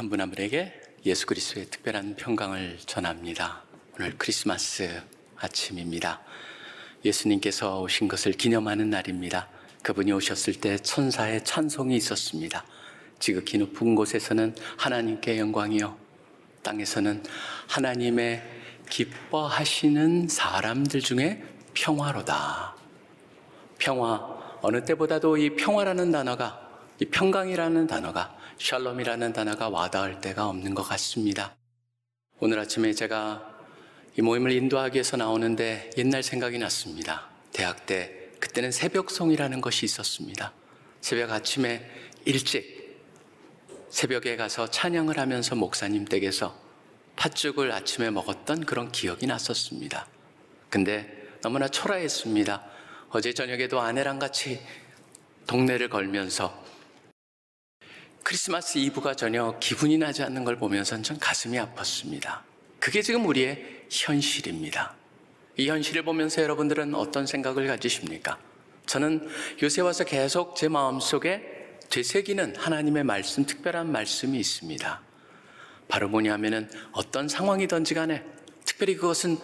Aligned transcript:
한분한 0.00 0.30
분에게 0.30 0.72
예수 1.04 1.26
그리스도의 1.26 1.66
특별한 1.66 2.16
평강을 2.16 2.78
전합니다. 2.86 3.62
오늘 3.98 4.14
크리스마스 4.16 5.02
아침입니다. 5.36 6.22
예수님께서 7.04 7.82
오신 7.82 8.08
것을 8.08 8.32
기념하는 8.32 8.88
날입니다. 8.88 9.48
그분이 9.82 10.10
오셨을 10.12 10.54
때 10.54 10.78
천사의 10.78 11.44
찬송이 11.44 11.94
있었습니다. 11.96 12.64
지극히 13.18 13.58
높은 13.58 13.94
곳에서는 13.94 14.56
하나님께 14.78 15.38
영광이요. 15.38 15.98
땅에서는 16.62 17.22
하나님의 17.68 18.42
기뻐하시는 18.88 20.28
사람들 20.28 21.02
중에 21.02 21.44
평화로다. 21.74 22.74
평화, 23.76 24.18
어느 24.62 24.82
때보다도 24.82 25.36
이 25.36 25.56
평화라는 25.56 26.10
단어가, 26.10 26.70
이 27.00 27.04
평강이라는 27.04 27.86
단어가, 27.86 28.39
샬롬이라는 28.60 29.32
단어가 29.32 29.70
와닿을 29.70 30.20
때가 30.20 30.46
없는 30.46 30.74
것 30.74 30.82
같습니다. 30.82 31.56
오늘 32.40 32.58
아침에 32.58 32.92
제가 32.92 33.58
이 34.18 34.22
모임을 34.22 34.52
인도하기 34.52 34.96
위해서 34.96 35.16
나오는데 35.16 35.90
옛날 35.96 36.22
생각이 36.22 36.58
났습니다. 36.58 37.30
대학 37.52 37.86
때, 37.86 38.28
그때는 38.38 38.70
새벽송이라는 38.70 39.62
것이 39.62 39.86
있었습니다. 39.86 40.52
새벽 41.00 41.30
아침에 41.30 41.90
일찍 42.26 43.00
새벽에 43.88 44.36
가서 44.36 44.68
찬양을 44.68 45.18
하면서 45.18 45.56
목사님 45.56 46.04
댁에서 46.04 46.54
팥죽을 47.16 47.72
아침에 47.72 48.10
먹었던 48.10 48.66
그런 48.66 48.92
기억이 48.92 49.26
났었습니다. 49.26 50.06
근데 50.68 51.28
너무나 51.40 51.66
초라했습니다. 51.66 52.62
어제 53.08 53.32
저녁에도 53.32 53.80
아내랑 53.80 54.18
같이 54.18 54.60
동네를 55.46 55.88
걸면서 55.88 56.59
크리스마스 58.30 58.78
이브가 58.78 59.16
전혀 59.16 59.58
기분이 59.58 59.98
나지 59.98 60.22
않는 60.22 60.44
걸 60.44 60.54
보면서 60.54 61.02
전 61.02 61.18
가슴이 61.18 61.58
아팠습니다. 61.58 62.38
그게 62.78 63.02
지금 63.02 63.26
우리의 63.26 63.86
현실입니다. 63.90 64.94
이 65.56 65.68
현실을 65.68 66.04
보면서 66.04 66.40
여러분들은 66.40 66.94
어떤 66.94 67.26
생각을 67.26 67.66
가지십니까? 67.66 68.38
저는 68.86 69.28
요새 69.64 69.82
와서 69.82 70.04
계속 70.04 70.54
제 70.54 70.68
마음속에 70.68 71.42
되새기는 71.90 72.54
하나님의 72.54 73.02
말씀, 73.02 73.44
특별한 73.44 73.90
말씀이 73.90 74.38
있습니다. 74.38 75.00
바로 75.88 76.08
뭐냐면은 76.08 76.70
어떤 76.92 77.26
상황이든지 77.26 77.94
간에 77.94 78.22
특별히 78.64 78.94
그것은 78.94 79.38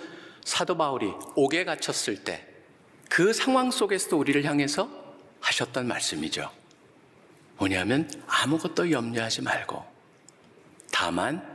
사도 0.45 0.77
바울이 0.77 1.11
옥에 1.35 1.65
갇혔을 1.65 2.23
때 2.23 2.47
그 3.09 3.33
상황 3.33 3.73
속에서도 3.73 4.17
우리를 4.17 4.45
향해서 4.45 4.89
하셨던 5.41 5.89
말씀이죠. 5.89 6.51
뭐냐면 7.57 8.11
아무것도 8.27 8.91
염려하지 8.91 9.43
말고 9.43 9.85
다만 10.93 11.47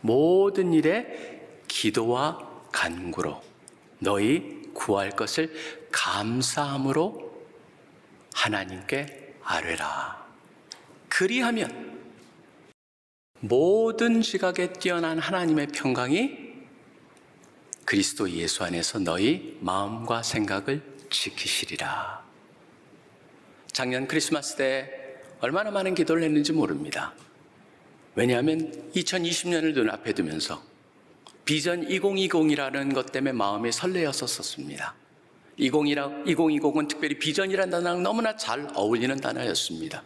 모든 0.00 0.72
일에 0.72 1.40
기도와 1.68 2.38
간구로 2.72 3.42
너희 3.98 4.62
구할 4.74 5.10
것을 5.10 5.52
감사함으로 5.90 7.26
하나님께 8.34 9.36
아뢰라. 9.42 10.26
그리하면 11.08 11.98
모든 13.40 14.20
지각에 14.20 14.72
뛰어난 14.74 15.18
하나님의 15.18 15.68
평강이 15.68 16.46
그리스도 17.84 18.28
예수 18.30 18.64
안에서 18.64 18.98
너희 18.98 19.56
마음과 19.60 20.22
생각을 20.22 20.82
지키시리라. 21.08 22.24
작년 23.72 24.06
크리스마스 24.06 24.56
때 24.56 25.05
얼마나 25.40 25.70
많은 25.70 25.94
기도를 25.94 26.22
했는지 26.22 26.52
모릅니다. 26.52 27.12
왜냐하면 28.14 28.72
2020년을 28.94 29.74
눈앞에 29.74 30.12
두면서 30.14 30.62
비전 31.44 31.86
2020이라는 31.86 32.94
것 32.94 33.12
때문에 33.12 33.32
마음이 33.32 33.70
설레었었습니다. 33.70 34.94
20이라, 35.58 36.26
2020은 36.26 36.88
특별히 36.88 37.18
비전이라는 37.18 37.70
단어랑 37.70 38.02
너무나 38.02 38.36
잘 38.36 38.68
어울리는 38.74 39.16
단어였습니다. 39.16 40.02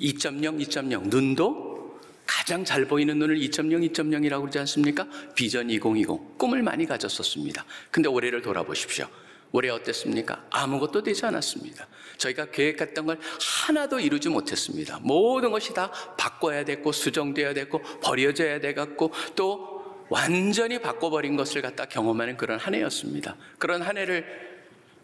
2.0, 0.00 0.66
2.0. 0.66 1.08
눈도 1.08 2.00
가장 2.26 2.64
잘 2.64 2.86
보이는 2.86 3.18
눈을 3.18 3.36
2.0, 3.38 3.92
2.0이라고 3.92 4.40
그러지 4.40 4.58
않습니까? 4.60 5.06
비전 5.34 5.70
2020. 5.70 6.38
꿈을 6.38 6.62
많이 6.62 6.86
가졌었습니다. 6.86 7.64
근데 7.90 8.08
올해를 8.08 8.42
돌아보십시오. 8.42 9.06
올해 9.52 9.68
어땠습니까? 9.70 10.46
아무것도 10.50 11.02
되지 11.02 11.26
않았습니다. 11.26 11.88
저희가 12.18 12.50
계획했던 12.50 13.06
걸 13.06 13.18
하나도 13.66 13.98
이루지 13.98 14.28
못했습니다. 14.28 14.98
모든 15.02 15.50
것이 15.50 15.74
다 15.74 15.90
바꿔야 16.16 16.64
됐고, 16.64 16.92
수정돼야 16.92 17.54
됐고, 17.54 17.82
버려져야 18.00 18.60
돼갖고, 18.60 19.12
또 19.34 20.06
완전히 20.08 20.80
바꿔버린 20.80 21.36
것을 21.36 21.62
갖다 21.62 21.86
경험하는 21.86 22.36
그런 22.36 22.58
한 22.58 22.74
해였습니다. 22.74 23.36
그런 23.58 23.82
한 23.82 23.96
해를 23.96 24.24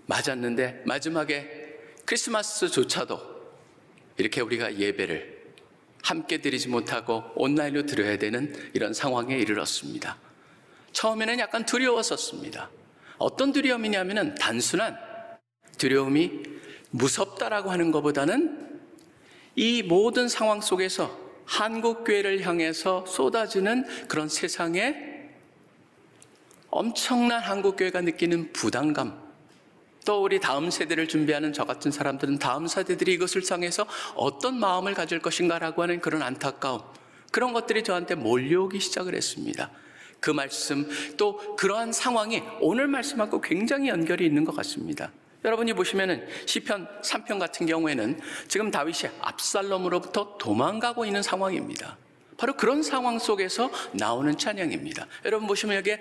맞았는데, 0.06 0.82
마지막에 0.84 1.66
크리스마스조차도 2.04 3.36
이렇게 4.18 4.40
우리가 4.40 4.78
예배를 4.78 5.36
함께 6.02 6.38
드리지 6.38 6.68
못하고 6.68 7.24
온라인으로 7.34 7.84
드려야 7.84 8.16
되는 8.16 8.54
이런 8.74 8.94
상황에 8.94 9.36
이르렀습니다. 9.36 10.18
처음에는 10.92 11.40
약간 11.40 11.66
두려웠었습니다. 11.66 12.70
어떤 13.18 13.52
두려움이냐면은 13.52 14.34
단순한 14.34 14.98
두려움이 15.78 16.42
무섭다라고 16.90 17.70
하는 17.70 17.90
것보다는 17.90 18.80
이 19.54 19.82
모든 19.82 20.28
상황 20.28 20.60
속에서 20.60 21.18
한국교회를 21.46 22.42
향해서 22.42 23.06
쏟아지는 23.06 23.84
그런 24.08 24.28
세상에 24.28 25.16
엄청난 26.70 27.40
한국교회가 27.40 28.02
느끼는 28.02 28.52
부담감, 28.52 29.18
또 30.04 30.22
우리 30.22 30.40
다음 30.40 30.70
세대를 30.70 31.08
준비하는 31.08 31.52
저 31.52 31.64
같은 31.64 31.90
사람들은 31.90 32.38
다음 32.38 32.66
세대들이 32.66 33.14
이것을 33.14 33.42
상해서 33.42 33.86
어떤 34.14 34.58
마음을 34.58 34.92
가질 34.92 35.20
것인가라고 35.20 35.82
하는 35.82 36.00
그런 36.00 36.22
안타까움, 36.22 36.82
그런 37.32 37.52
것들이 37.52 37.82
저한테 37.82 38.14
몰려오기 38.14 38.78
시작을 38.78 39.14
했습니다. 39.14 39.70
그 40.26 40.32
말씀, 40.32 40.88
또 41.16 41.54
그러한 41.54 41.92
상황이 41.92 42.42
오늘 42.60 42.88
말씀하고 42.88 43.40
굉장히 43.40 43.90
연결이 43.90 44.26
있는 44.26 44.44
것 44.44 44.56
같습니다. 44.56 45.12
여러분이 45.44 45.72
보시면은 45.74 46.26
시편 46.46 46.88
3편 47.00 47.38
같은 47.38 47.64
경우에는 47.64 48.18
지금 48.48 48.72
다윗이 48.72 49.12
압살롬으로부터 49.20 50.36
도망가고 50.36 51.04
있는 51.04 51.22
상황입니다. 51.22 51.96
바로 52.36 52.56
그런 52.56 52.82
상황 52.82 53.20
속에서 53.20 53.70
나오는 53.92 54.36
찬양입니다. 54.36 55.06
여러분 55.26 55.46
보시면 55.46 55.76
여기에 55.76 56.00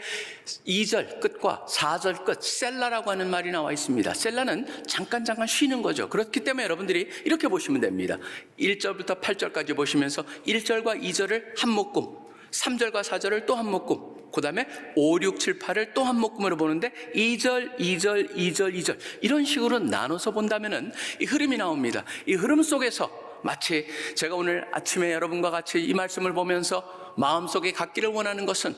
2절 0.67 1.19
끝과 1.19 1.67
4절 1.69 2.25
끝 2.25 2.41
셀라라고 2.41 3.11
하는 3.11 3.29
말이 3.29 3.51
나와 3.51 3.71
있습니다. 3.71 4.11
셀라는 4.11 4.87
잠깐 4.87 5.23
잠깐 5.23 5.45
쉬는 5.45 5.83
거죠. 5.83 6.09
그렇기 6.09 6.39
때문에 6.39 6.63
여러분들이 6.63 7.09
이렇게 7.25 7.47
보시면 7.47 7.79
됩니다. 7.79 8.17
1절부터 8.59 9.21
8절까지 9.21 9.75
보시면서 9.75 10.23
1절과 10.47 10.99
2절을 11.03 11.59
한 11.59 11.69
묶음, 11.69 12.25
3절과 12.51 13.03
4절을 13.03 13.45
또 13.45 13.55
한 13.55 13.67
묶음, 13.67 14.14
그 14.35 14.41
다음에 14.41 14.67
5, 14.95 15.19
6, 15.21 15.39
7, 15.39 15.59
8을 15.59 15.93
또 15.93 16.03
한 16.05 16.17
묶음으로 16.17 16.57
보는데 16.57 16.91
2절, 17.15 17.79
2절, 17.79 18.35
2절, 18.35 18.75
2절 18.75 18.99
이런 19.21 19.43
식으로 19.43 19.79
나눠서 19.79 20.31
본다면은 20.31 20.91
이 21.19 21.25
흐름이 21.25 21.57
나옵니다. 21.57 22.03
이 22.27 22.35
흐름 22.35 22.61
속에서 22.61 23.09
마치 23.41 23.87
제가 24.15 24.35
오늘 24.35 24.67
아침에 24.71 25.13
여러분과 25.13 25.49
같이 25.49 25.79
이 25.79 25.93
말씀을 25.93 26.33
보면서 26.33 27.13
마음속에 27.17 27.71
갖기를 27.71 28.09
원하는 28.09 28.45
것은 28.45 28.75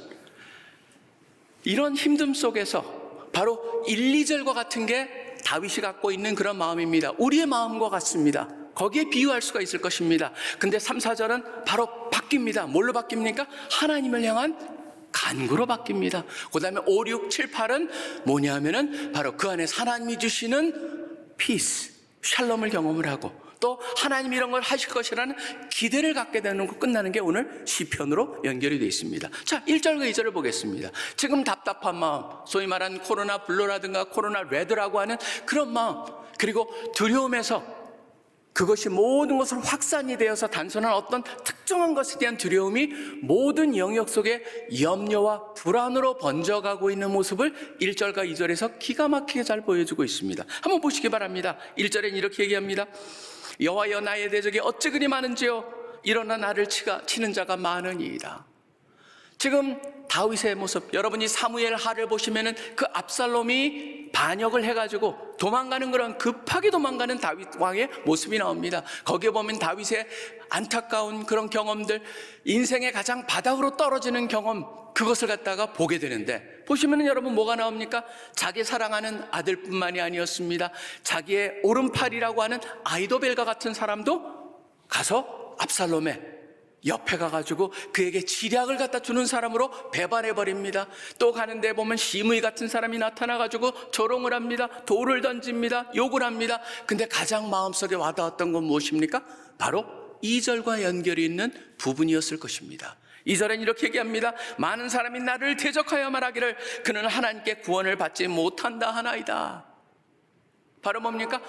이런 1.63 1.95
힘듦 1.95 2.35
속에서 2.35 3.29
바로 3.33 3.83
1, 3.87 3.97
2절과 3.97 4.53
같은 4.53 4.85
게 4.85 5.35
다윗이 5.43 5.75
갖고 5.81 6.11
있는 6.11 6.35
그런 6.35 6.57
마음입니다. 6.57 7.13
우리의 7.17 7.45
마음과 7.45 7.89
같습니다. 7.89 8.47
거기에 8.75 9.05
비유할 9.09 9.41
수가 9.41 9.59
있을 9.61 9.81
것입니다. 9.81 10.31
근데 10.59 10.77
3, 10.79 10.99
4절은 10.99 11.65
바로 11.65 11.87
바뀝니다. 12.11 12.69
뭘로 12.69 12.93
바뀝니까? 12.93 13.47
하나님을 13.71 14.23
향한 14.23 14.76
간구로 15.11 15.65
바뀝니다. 15.65 16.25
그 16.51 16.59
다음에 16.59 16.81
5, 16.85 17.07
6, 17.07 17.29
7, 17.29 17.51
8은 17.51 17.89
뭐냐 18.25 18.53
하면은 18.55 19.11
바로 19.11 19.35
그 19.35 19.49
안에 19.49 19.65
하나님이 19.71 20.19
주시는 20.19 21.35
피스, 21.37 21.91
샬롬을 22.21 22.69
경험을 22.69 23.07
하고 23.07 23.47
또 23.59 23.79
하나님 23.97 24.33
이런 24.33 24.51
걸 24.51 24.61
하실 24.61 24.89
것이라는 24.89 25.35
기대를 25.69 26.13
갖게 26.13 26.41
되는 26.41 26.67
거 26.67 26.77
끝나는 26.77 27.11
게 27.11 27.19
오늘 27.19 27.63
시편으로 27.65 28.41
연결이 28.43 28.79
되어 28.79 28.87
있습니다. 28.87 29.29
자, 29.45 29.63
1절과 29.65 30.09
2절을 30.11 30.33
보겠습니다. 30.33 30.91
지금 31.15 31.43
답답한 31.43 31.95
마음, 31.95 32.23
소위 32.45 32.67
말하는 32.67 32.99
코로나 32.99 33.39
블루라든가 33.39 34.05
코로나 34.05 34.43
레드라고 34.43 34.99
하는 34.99 35.17
그런 35.45 35.73
마음, 35.73 36.05
그리고 36.37 36.69
두려움에서 36.95 37.86
그것이 38.57 38.89
모든 38.89 39.37
것을 39.37 39.59
확산이 39.59 40.17
되어서 40.17 40.47
단순한 40.47 40.91
어떤 40.91 41.23
특정한 41.43 41.93
것에 41.93 42.17
대한 42.17 42.37
두려움이 42.37 42.87
모든 43.21 43.77
영역 43.77 44.09
속에 44.09 44.43
염려와 44.81 45.53
불안으로 45.53 46.17
번져가고 46.17 46.89
있는 46.89 47.11
모습을 47.11 47.53
1절과 47.79 48.27
2절에서 48.31 48.79
기가 48.79 49.09
막히게 49.09 49.43
잘 49.43 49.61
보여주고 49.61 50.03
있습니다. 50.03 50.43
한번 50.63 50.81
보시기 50.81 51.07
바랍니다. 51.09 51.55
1절엔 51.77 52.15
이렇게 52.15 52.41
얘기합니다. 52.45 52.87
여호와여 53.61 54.01
나의 54.01 54.31
대적이 54.31 54.61
어찌 54.61 54.89
그리 54.89 55.07
많은지요 55.07 55.99
일어나 56.01 56.35
나를 56.37 56.67
치가, 56.67 57.05
치는 57.05 57.33
자가 57.33 57.57
많으니이다. 57.57 58.43
지금 59.37 59.79
다윗의 60.07 60.55
모습, 60.55 60.93
여러분이 60.93 61.27
사무엘 61.27 61.75
하를 61.75 62.07
보시면은 62.07 62.55
그 62.75 62.85
압살롬이 62.93 64.11
반역을 64.11 64.63
해가지고 64.63 65.35
도망가는 65.37 65.91
그런 65.91 66.17
급하게 66.17 66.69
도망가는 66.71 67.19
다윗 67.19 67.49
왕의 67.57 67.89
모습이 68.05 68.37
나옵니다. 68.37 68.83
거기에 69.03 69.29
보면 69.31 69.59
다윗의 69.59 70.07
안타까운 70.49 71.25
그런 71.25 71.49
경험들, 71.49 72.01
인생의 72.45 72.93
가장 72.93 73.27
바닥으로 73.27 73.75
떨어지는 73.75 74.27
경험, 74.27 74.65
그것을 74.93 75.27
갖다가 75.27 75.73
보게 75.73 75.99
되는데, 75.99 76.63
보시면은 76.65 77.05
여러분 77.05 77.35
뭐가 77.35 77.55
나옵니까? 77.55 78.03
자기 78.33 78.63
사랑하는 78.63 79.23
아들뿐만이 79.29 80.01
아니었습니다. 80.01 80.71
자기의 81.03 81.59
오른팔이라고 81.63 82.41
하는 82.41 82.59
아이도벨과 82.85 83.45
같은 83.45 83.73
사람도 83.73 84.21
가서 84.87 85.55
압살롬의 85.59 86.36
옆에 86.85 87.17
가가지고 87.17 87.73
그에게 87.91 88.21
지략을 88.21 88.77
갖다 88.77 88.99
주는 88.99 89.25
사람으로 89.25 89.91
배반해 89.91 90.33
버립니다. 90.33 90.87
또 91.17 91.31
가는데 91.31 91.73
보면 91.73 91.97
시므이 91.97 92.41
같은 92.41 92.67
사람이 92.67 92.97
나타나가지고 92.97 93.91
조롱을 93.91 94.33
합니다. 94.33 94.67
돌을 94.85 95.21
던집니다. 95.21 95.91
욕을 95.95 96.23
합니다. 96.23 96.61
근데 96.85 97.07
가장 97.07 97.49
마음속에 97.49 97.95
와닿았던 97.95 98.53
건 98.53 98.63
무엇입니까? 98.65 99.23
바로 99.57 99.85
2절과 100.23 100.83
연결이 100.83 101.25
있는 101.25 101.51
부분이었을 101.77 102.39
것입니다. 102.39 102.95
2절엔 103.25 103.61
이렇게 103.61 103.87
얘기합니다. 103.87 104.33
많은 104.57 104.87
사람이 104.89 105.19
나를 105.19 105.57
대적하여 105.57 106.09
말하기를 106.09 106.55
그는 106.85 107.05
하나님께 107.07 107.55
구원을 107.55 107.97
받지 107.97 108.27
못한다 108.27 108.91
하나이다. 108.91 109.65
바로 110.81 111.01
뭡니까? 111.01 111.41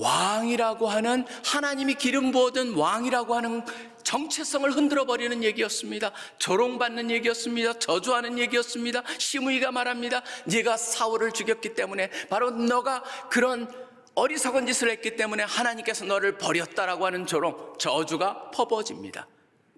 왕이라고 0.00 0.88
하는 0.88 1.26
하나님이 1.44 1.94
기름 1.94 2.32
부어둔 2.32 2.74
왕이라고 2.74 3.34
하는 3.34 3.62
정체성을 4.02 4.70
흔들어 4.72 5.04
버리는 5.04 5.44
얘기였습니다. 5.44 6.12
조롱받는 6.38 7.10
얘기였습니다. 7.10 7.78
저주하는 7.78 8.38
얘기였습니다. 8.38 9.02
시므이가 9.18 9.72
말합니다. 9.72 10.22
네가 10.46 10.78
사울을 10.78 11.32
죽였기 11.32 11.74
때문에 11.74 12.10
바로 12.30 12.50
너가 12.50 13.02
그런 13.30 13.70
어리석은 14.14 14.66
짓을 14.66 14.90
했기 14.90 15.16
때문에 15.16 15.42
하나님께서 15.44 16.06
너를 16.06 16.38
버렸다라고 16.38 17.06
하는 17.06 17.26
조롱, 17.26 17.74
저주가 17.78 18.50
퍼부어집니다. 18.50 19.28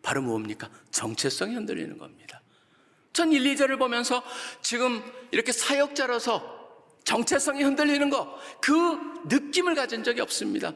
바로 0.03 0.23
뭡니까? 0.23 0.71
정체성이 0.91 1.55
흔들리는 1.55 1.99
겁니다. 1.99 2.41
전 3.13 3.31
1, 3.33 3.43
2절을 3.43 3.79
보면서 3.79 4.23
지금 4.63 5.03
이렇게 5.33 5.53
사역자로서 5.53 6.62
정체성이 7.05 7.63
흔들리는 7.63 8.11
거, 8.11 8.39
그 8.61 8.99
느낌을 9.29 9.75
가진 9.75 10.05
적이 10.05 10.21
없습니다. 10.21 10.75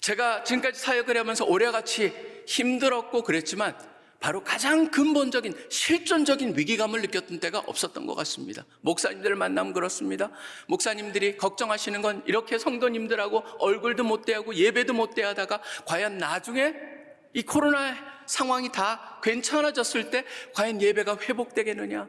제가 0.00 0.44
지금까지 0.44 0.80
사역을 0.80 1.16
하면서 1.16 1.44
오래같이 1.44 2.12
힘들었고 2.46 3.22
그랬지만 3.22 3.76
바로 4.20 4.42
가장 4.42 4.90
근본적인 4.90 5.54
실존적인 5.70 6.56
위기감을 6.56 7.02
느꼈던 7.02 7.38
때가 7.38 7.60
없었던 7.60 8.06
것 8.06 8.14
같습니다. 8.16 8.64
목사님들을 8.80 9.36
만나면 9.36 9.72
그렇습니다. 9.72 10.30
목사님들이 10.66 11.36
걱정하시는 11.36 12.02
건 12.02 12.22
이렇게 12.26 12.58
성도님들하고 12.58 13.44
얼굴도 13.58 14.02
못 14.02 14.24
대하고 14.24 14.54
예배도 14.54 14.92
못 14.92 15.14
대하다가 15.14 15.62
과연 15.86 16.18
나중에 16.18 16.74
이 17.32 17.42
코로나 17.42 17.94
상황이 18.26 18.72
다 18.72 19.20
괜찮아졌을 19.22 20.10
때 20.10 20.24
과연 20.52 20.82
예배가 20.82 21.18
회복되겠느냐? 21.18 22.08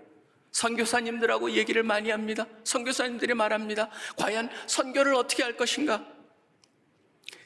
선교사님들하고 0.52 1.52
얘기를 1.52 1.84
많이 1.84 2.10
합니다. 2.10 2.46
선교사님들이 2.64 3.34
말합니다. 3.34 3.90
과연 4.18 4.50
선교를 4.68 5.14
어떻게 5.16 5.44
할 5.44 5.56
것인가? 5.56 6.06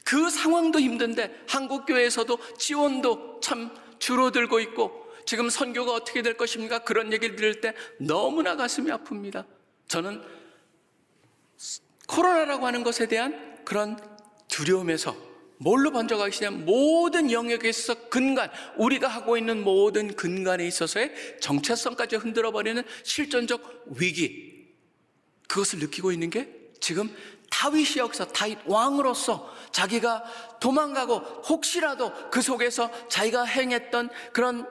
그 0.03 0.29
상황도 0.29 0.79
힘든데 0.79 1.45
한국 1.47 1.85
교회에서도 1.85 2.37
지원도 2.57 3.39
참 3.41 3.73
줄어들고 3.99 4.59
있고 4.59 5.03
지금 5.25 5.49
선교가 5.49 5.93
어떻게 5.93 6.21
될 6.21 6.35
것입니까? 6.35 6.79
그런 6.79 7.13
얘기를 7.13 7.35
들을 7.35 7.61
때 7.61 7.73
너무나 7.99 8.55
가슴이 8.55 8.91
아픕니다. 8.91 9.45
저는 9.87 10.21
코로나라고 12.07 12.67
하는 12.67 12.83
것에 12.83 13.07
대한 13.07 13.63
그런 13.63 13.97
두려움에서 14.49 15.32
뭘로 15.63 15.91
번져가기 15.91 16.33
시작하면 16.33 16.65
모든 16.65 17.31
영역에 17.31 17.69
있어서 17.69 18.09
근간, 18.09 18.51
우리가 18.77 19.07
하고 19.07 19.37
있는 19.37 19.63
모든 19.63 20.13
근간에 20.15 20.67
있어서의 20.67 21.39
정체성까지 21.39 22.17
흔들어버리는 22.17 22.83
실존적 23.03 23.85
위기. 23.95 24.73
그것을 25.47 25.79
느끼고 25.79 26.11
있는 26.11 26.29
게 26.29 26.49
지금 26.81 27.15
다윗이 27.49 27.97
역사, 27.97 28.25
다윗 28.25 28.57
왕으로서 28.65 29.49
자기가 29.71 30.23
도망가고 30.59 31.15
혹시라도 31.47 32.11
그 32.29 32.41
속에서 32.41 32.91
자기가 33.07 33.45
행했던 33.45 34.09
그런 34.33 34.67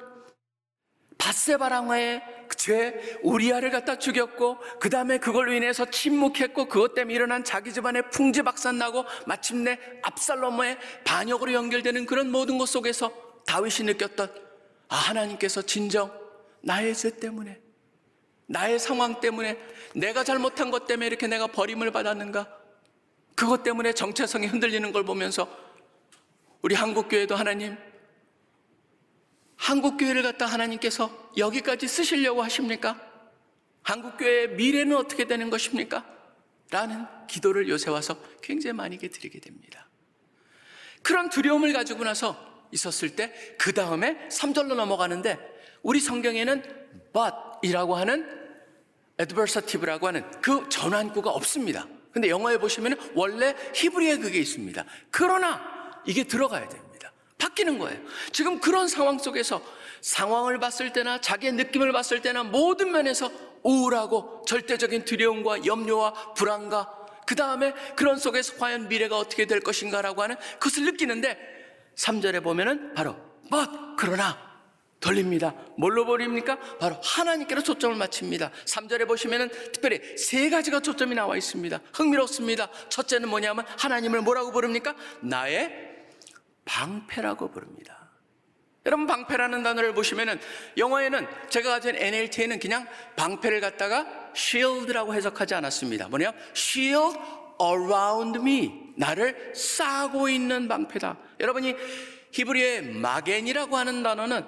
바세바랑의 1.16 2.41
죄 2.56 3.18
우리아를 3.22 3.70
갖다 3.70 3.98
죽였고 3.98 4.58
그 4.80 4.90
다음에 4.90 5.18
그걸로 5.18 5.52
인해서 5.52 5.84
침묵했고 5.84 6.66
그것 6.66 6.94
때문에 6.94 7.14
일어난 7.14 7.44
자기 7.44 7.72
집안의 7.72 8.10
풍지박산 8.10 8.78
나고 8.78 9.04
마침내 9.26 9.78
압살롬의 10.02 10.78
반역으로 11.04 11.52
연결되는 11.52 12.06
그런 12.06 12.30
모든 12.30 12.58
것 12.58 12.68
속에서 12.68 13.12
다윗이 13.46 13.86
느꼈던 13.86 14.32
아 14.88 14.96
하나님께서 14.96 15.62
진정 15.62 16.12
나의 16.62 16.94
죄 16.94 17.10
때문에 17.10 17.60
나의 18.46 18.78
상황 18.78 19.20
때문에 19.20 19.58
내가 19.94 20.24
잘못한 20.24 20.70
것 20.70 20.86
때문에 20.86 21.06
이렇게 21.06 21.26
내가 21.26 21.46
버림을 21.46 21.90
받았는가? 21.90 22.58
그것 23.34 23.62
때문에 23.62 23.92
정체성이 23.92 24.46
흔들리는 24.46 24.92
걸 24.92 25.04
보면서 25.04 25.48
우리 26.60 26.74
한국교회도 26.74 27.34
하나님, 27.34 27.76
한국교회를 29.62 30.24
갖다 30.24 30.44
하나님께서 30.46 31.30
여기까지 31.36 31.86
쓰시려고 31.86 32.42
하십니까? 32.42 33.00
한국교회의 33.82 34.50
미래는 34.50 34.96
어떻게 34.96 35.26
되는 35.26 35.50
것입니까? 35.50 36.04
라는 36.70 37.06
기도를 37.28 37.68
요새 37.68 37.90
와서 37.90 38.16
굉장히 38.42 38.72
많이 38.72 38.98
드리게 38.98 39.38
됩니다. 39.38 39.88
그런 41.02 41.28
두려움을 41.28 41.72
가지고 41.72 42.02
나서 42.02 42.36
있었을 42.72 43.14
때, 43.14 43.32
그 43.58 43.72
다음에 43.72 44.28
3절로 44.28 44.74
넘어가는데, 44.74 45.38
우리 45.82 46.00
성경에는 46.00 46.62
but 47.12 47.36
이라고 47.62 47.94
하는 47.94 48.26
adversative라고 49.20 50.08
하는 50.08 50.28
그 50.40 50.68
전환구가 50.70 51.30
없습니다. 51.30 51.86
근데 52.12 52.28
영어에 52.28 52.58
보시면 52.58 52.96
원래 53.14 53.54
히브리에 53.74 54.18
그게 54.18 54.38
있습니다. 54.38 54.84
그러나 55.10 56.02
이게 56.04 56.24
들어가야 56.24 56.68
됩니다. 56.68 56.91
바뀌는 57.42 57.78
거예요. 57.78 57.98
지금 58.30 58.60
그런 58.60 58.86
상황 58.86 59.18
속에서 59.18 59.60
상황을 60.00 60.58
봤을 60.58 60.92
때나 60.92 61.20
자기의 61.20 61.52
느낌을 61.52 61.92
봤을 61.92 62.22
때나 62.22 62.44
모든 62.44 62.92
면에서 62.92 63.30
우울하고 63.62 64.44
절대적인 64.46 65.04
두려움과 65.04 65.64
염려와 65.64 66.34
불안과 66.34 66.98
그 67.26 67.34
다음에 67.34 67.72
그런 67.96 68.18
속에서 68.18 68.56
과연 68.56 68.88
미래가 68.88 69.16
어떻게 69.16 69.46
될 69.46 69.60
것인가라고 69.60 70.22
하는 70.22 70.36
그것을 70.58 70.84
느끼는데 70.84 71.38
3절에 71.96 72.42
보면은 72.42 72.94
바로 72.94 73.16
but 73.50 73.70
그러나 73.96 74.52
돌립니다. 75.00 75.52
뭘로 75.76 76.06
버립니까? 76.06 76.58
바로 76.78 76.96
하나님께로 77.02 77.62
초점을 77.64 77.96
맞춥니다. 77.96 78.52
3절에 78.66 79.08
보시면은 79.08 79.48
특별히 79.72 80.00
세 80.16 80.48
가지가 80.48 80.78
초점이 80.78 81.16
나와 81.16 81.36
있습니다. 81.36 81.80
흥미롭습니다. 81.92 82.68
첫째는 82.88 83.28
뭐냐면 83.28 83.64
하나님을 83.78 84.20
뭐라고 84.20 84.52
부릅니까? 84.52 84.94
나의 85.20 85.91
방패라고 86.64 87.50
부릅니다. 87.50 88.10
여러분 88.84 89.06
방패라는 89.06 89.62
단어를 89.62 89.94
보시면은 89.94 90.40
영어에는 90.76 91.26
제가 91.48 91.70
가진 91.70 91.94
NLT에는 91.94 92.58
그냥 92.58 92.86
방패를 93.16 93.60
갖다가 93.60 94.06
shield라고 94.34 95.14
해석하지 95.14 95.54
않았습니다. 95.54 96.08
뭐냐? 96.08 96.32
shield 96.54 97.16
around 97.60 98.40
me. 98.40 98.92
나를 98.96 99.52
싸고 99.54 100.28
있는 100.28 100.66
방패다. 100.68 101.16
여러분이 101.40 101.76
히브리의 102.32 102.82
마겐이라고 102.82 103.76
하는 103.76 104.02
단어는 104.02 104.44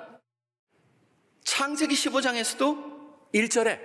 창세기 1.45 1.95
15장에서도 1.95 3.33
1절에 3.35 3.79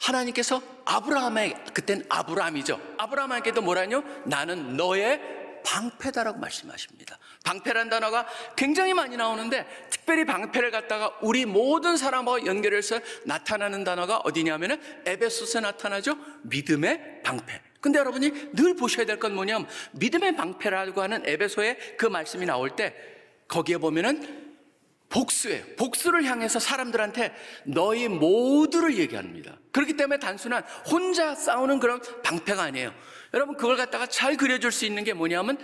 하나님께서 0.00 0.62
아브라함에 0.84 1.64
그땐 1.74 2.04
아브라함이죠. 2.08 2.80
아브라함에게도 2.98 3.62
뭐라뇨? 3.62 4.02
나는 4.24 4.76
너의 4.76 5.37
방패다라고 5.62 6.38
말씀하십니다. 6.38 7.18
방패란 7.44 7.88
단어가 7.88 8.26
굉장히 8.56 8.94
많이 8.94 9.16
나오는데 9.16 9.66
특별히 9.90 10.24
방패를 10.24 10.70
갖다가 10.70 11.16
우리 11.20 11.44
모든 11.46 11.96
사람과 11.96 12.44
연결해서 12.46 13.00
나타나는 13.24 13.84
단어가 13.84 14.18
어디냐면은 14.18 14.80
에베소스에 15.06 15.60
나타나죠. 15.60 16.16
믿음의 16.42 17.22
방패. 17.22 17.62
근데 17.80 17.98
여러분이 18.00 18.52
늘 18.54 18.74
보셔야 18.74 19.06
될 19.06 19.18
건 19.18 19.34
뭐냐면 19.34 19.68
믿음의 19.92 20.36
방패라고 20.36 21.00
하는 21.00 21.22
에베소의 21.26 21.96
그 21.96 22.06
말씀이 22.06 22.44
나올 22.46 22.70
때 22.74 22.94
거기에 23.46 23.78
보면은 23.78 24.48
복수예요. 25.08 25.64
복수를 25.76 26.24
향해서 26.24 26.58
사람들한테 26.58 27.34
너희 27.64 28.08
모두를 28.08 28.98
얘기합니다. 28.98 29.56
그렇기 29.72 29.96
때문에 29.96 30.18
단순한 30.18 30.62
혼자 30.90 31.34
싸우는 31.34 31.80
그런 31.80 32.00
방패가 32.22 32.62
아니에요. 32.62 32.92
여러분 33.34 33.56
그걸 33.56 33.76
갖다가 33.76 34.06
잘 34.06 34.36
그려줄 34.36 34.72
수 34.72 34.84
있는 34.84 35.04
게 35.04 35.12
뭐냐면 35.12 35.58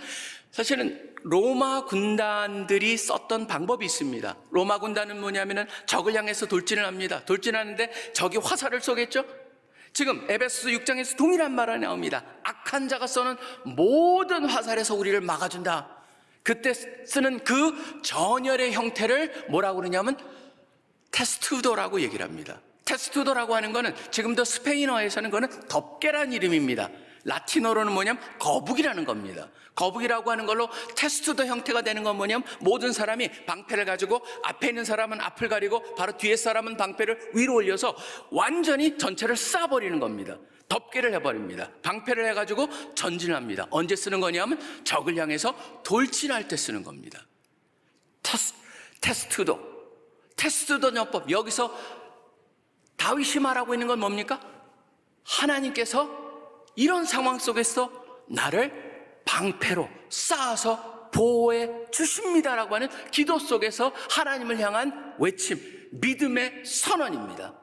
사실은 0.51 1.13
로마 1.23 1.85
군단들이 1.85 2.95
썼던 2.97 3.47
방법이 3.47 3.85
있습니다. 3.85 4.35
로마 4.51 4.77
군단은 4.77 5.19
뭐냐면은 5.19 5.67
적을 5.85 6.13
향해서 6.13 6.45
돌진을 6.45 6.85
합니다. 6.85 7.25
돌진하는데 7.25 8.13
적이 8.13 8.37
화살을 8.37 8.79
쏘겠죠? 8.79 9.25
지금 9.91 10.25
에베소 10.29 10.69
6장에서 10.69 11.17
동일한 11.17 11.53
말이 11.53 11.79
나옵니다. 11.79 12.23
악한 12.43 12.89
자가 12.89 13.07
쏘는 13.07 13.37
모든 13.63 14.45
화살에서 14.45 14.93
우리를 14.93 15.19
막아준다. 15.21 15.89
그때 16.43 16.73
쓰는 16.73 17.43
그 17.43 18.01
전열의 18.03 18.73
형태를 18.73 19.45
뭐라고 19.49 19.79
그러냐면 19.79 20.15
테스투도라고 21.11 22.01
얘기를 22.01 22.23
합니다. 22.23 22.59
테스투도라고 22.83 23.55
하는 23.55 23.73
거는 23.73 23.95
지금도 24.11 24.43
스페인어에서는 24.43 25.31
그거는 25.31 25.67
덮개란 25.67 26.33
이름입니다. 26.33 26.89
라틴어로는 27.25 27.91
뭐냐면 27.91 28.21
거북이라는 28.39 29.03
겁니다. 29.03 29.49
거북이라고 29.73 30.31
하는 30.31 30.45
걸로 30.45 30.69
테스트도 30.95 31.45
형태가 31.45 31.81
되는 31.81 32.03
건 32.03 32.15
뭐냐면 32.15 32.47
모든 32.61 32.93
사람이 32.93 33.45
방패를 33.45 33.83
가지고 33.85 34.21
앞에 34.43 34.69
있는 34.69 34.85
사람은 34.85 35.19
앞을 35.19 35.49
가리고 35.49 35.95
바로 35.95 36.15
뒤에 36.15 36.37
사람은 36.37 36.77
방패를 36.77 37.31
위로 37.33 37.55
올려서 37.55 37.95
완전히 38.31 38.97
전체를 38.97 39.35
쏴버리는 39.35 39.99
겁니다. 39.99 40.37
덮개를 40.69 41.13
해버립니다. 41.15 41.69
방패를 41.81 42.27
해가지고 42.29 42.67
전진합니다. 42.95 43.67
언제 43.69 43.95
쓰는 43.95 44.19
거냐면 44.19 44.59
적을 44.83 45.17
향해서 45.17 45.83
돌진할 45.83 46.47
때 46.47 46.55
쓰는 46.55 46.83
겁니다. 46.83 47.19
테스, 48.23 48.53
테스트도, 49.01 49.59
테스트도 50.35 50.95
요법 50.95 51.29
여기서 51.29 51.75
다윗이 52.97 53.39
말하고 53.41 53.73
있는 53.75 53.87
건 53.87 53.99
뭡니까? 53.99 54.39
하나님께서 55.23 56.24
이런 56.75 57.05
상황 57.05 57.39
속에서 57.39 57.91
나를 58.27 59.21
방패로 59.25 59.89
쌓아서 60.09 61.09
보호해 61.11 61.69
주십니다라고 61.91 62.75
하는 62.75 62.89
기도 63.11 63.39
속에서 63.39 63.93
하나님을 64.11 64.59
향한 64.59 65.15
외침, 65.17 65.57
믿음의 65.91 66.65
선언입니다. 66.65 67.53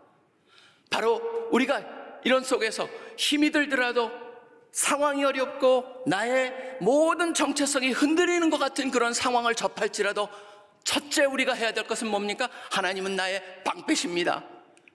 바로 0.91 1.49
우리가 1.51 1.83
이런 2.25 2.43
속에서 2.43 2.89
힘이 3.17 3.51
들더라도 3.51 4.11
상황이 4.71 5.23
어렵고 5.25 6.05
나의 6.07 6.79
모든 6.81 7.35
정체성이 7.35 7.91
흔들리는 7.91 8.49
것 8.49 8.59
같은 8.59 8.91
그런 8.91 9.13
상황을 9.13 9.55
접할지라도 9.55 10.29
첫째 10.85 11.25
우리가 11.27 11.53
해야 11.53 11.73
될 11.73 11.87
것은 11.87 12.09
뭡니까? 12.09 12.49
하나님은 12.71 13.15
나의 13.15 13.63
방패십니다. 13.65 14.45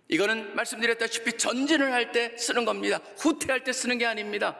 이거는 0.09 0.55
말씀드렸다시피 0.55 1.37
전진을 1.37 1.91
할 1.91 2.11
때 2.11 2.35
쓰는 2.37 2.63
겁니다. 2.65 2.99
후퇴할 3.17 3.63
때 3.63 3.73
쓰는 3.73 3.97
게 3.97 4.05
아닙니다. 4.05 4.57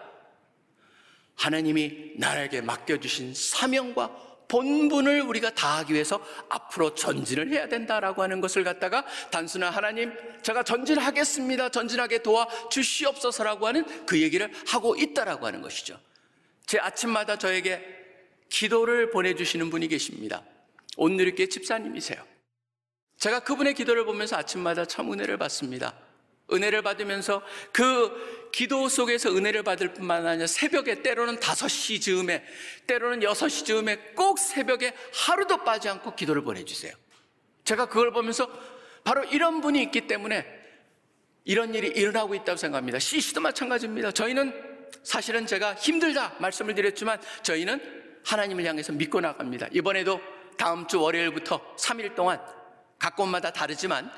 하나님이 1.35 2.13
나에게 2.17 2.61
맡겨주신 2.61 3.33
사명과 3.33 4.25
본분을 4.47 5.21
우리가 5.21 5.53
다하기 5.53 5.93
위해서 5.93 6.25
앞으로 6.49 6.95
전진을 6.95 7.51
해야 7.51 7.67
된다라고 7.67 8.23
하는 8.23 8.39
것을 8.41 8.63
갖다가 8.63 9.05
단순한 9.29 9.73
하나님, 9.73 10.13
제가 10.41 10.63
전진하겠습니다. 10.63 11.69
전진하게 11.69 12.23
도와 12.23 12.47
주시옵소서라고 12.69 13.67
하는 13.67 14.05
그 14.05 14.21
얘기를 14.21 14.51
하고 14.67 14.95
있다라고 14.95 15.45
하는 15.45 15.61
것이죠. 15.61 15.99
제 16.65 16.79
아침마다 16.79 17.37
저에게 17.37 17.85
기도를 18.49 19.11
보내주시는 19.11 19.69
분이 19.69 19.89
계십니다. 19.89 20.43
온누리교회 20.95 21.47
집사님이세요. 21.47 22.25
제가 23.17 23.39
그분의 23.41 23.73
기도를 23.73 24.05
보면서 24.05 24.35
아침마다 24.35 24.85
참 24.85 25.11
은혜를 25.11 25.37
받습니다. 25.37 25.93
은혜를 26.51 26.81
받으면서 26.81 27.41
그 27.73 28.49
기도 28.53 28.87
속에서 28.87 29.35
은혜를 29.35 29.63
받을 29.63 29.93
뿐만 29.93 30.25
아니라 30.25 30.47
새벽에 30.47 31.01
때로는 31.01 31.37
5시 31.37 32.01
즈음에 32.01 32.43
때로는 32.85 33.19
6시 33.19 33.65
즈음에 33.65 33.97
꼭 34.15 34.39
새벽에 34.39 34.93
하루도 35.13 35.63
빠지 35.63 35.89
않고 35.89 36.15
기도를 36.15 36.43
보내주세요. 36.43 36.93
제가 37.65 37.87
그걸 37.87 38.11
보면서 38.11 38.49
바로 39.03 39.23
이런 39.25 39.61
분이 39.61 39.81
있기 39.83 40.07
때문에 40.07 40.45
이런 41.43 41.73
일이 41.75 41.87
일어나고 41.87 42.35
있다고 42.35 42.55
생각합니다. 42.55 42.99
CC도 42.99 43.41
마찬가지입니다. 43.41 44.11
저희는 44.11 44.53
사실은 45.03 45.45
제가 45.45 45.75
힘들다 45.75 46.35
말씀을 46.39 46.75
드렸지만 46.75 47.19
저희는 47.41 48.21
하나님을 48.25 48.65
향해서 48.65 48.93
믿고 48.93 49.21
나갑니다. 49.21 49.67
이번에도 49.71 50.19
다음 50.57 50.87
주 50.87 51.01
월요일부터 51.01 51.75
3일 51.75 52.15
동안 52.15 52.41
각 52.99 53.15
곳마다 53.15 53.51
다르지만 53.51 54.11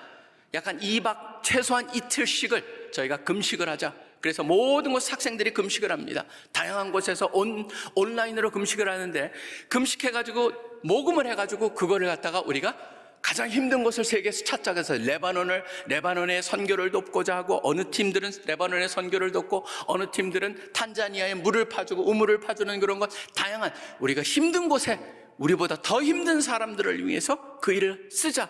약간 0.53 0.79
2박 0.79 1.43
최소한 1.43 1.87
이틀씩을 1.93 2.91
저희가 2.91 3.17
금식을 3.17 3.69
하자. 3.69 3.93
그래서 4.21 4.43
모든 4.43 4.91
곳 4.91 5.11
학생들이 5.11 5.53
금식을 5.53 5.91
합니다. 5.91 6.25
다양한 6.51 6.91
곳에서 6.91 7.29
온, 7.31 7.69
온라인으로 7.95 8.51
금식을 8.51 8.89
하는데 8.89 9.31
금식해가지고 9.69 10.51
모금을 10.83 11.27
해가지고 11.27 11.73
그거를 11.73 12.07
갖다가 12.07 12.41
우리가 12.41 12.75
가장 13.21 13.49
힘든 13.49 13.83
곳을 13.83 14.05
세계에서 14.05 14.45
찾자 14.45 14.73
그래서 14.73 14.93
레바논을 14.93 15.63
레바논의 15.87 16.41
선교를 16.41 16.91
돕고자 16.91 17.35
하고 17.35 17.59
어느 17.63 17.89
팀들은 17.91 18.31
레바논의 18.45 18.87
선교를 18.87 19.31
돕고 19.33 19.65
어느 19.87 20.09
팀들은 20.09 20.71
탄자니아에 20.73 21.33
물을 21.35 21.67
파주고 21.67 22.09
우물을 22.09 22.39
파주는 22.39 22.79
그런 22.79 22.99
것 22.99 23.09
다양한 23.35 23.73
우리가 23.99 24.21
힘든 24.23 24.69
곳에 24.69 24.99
우리보다 25.37 25.81
더 25.81 26.01
힘든 26.01 26.41
사람들을 26.41 27.05
위해서 27.07 27.59
그 27.59 27.73
일을 27.73 28.09
쓰자 28.09 28.49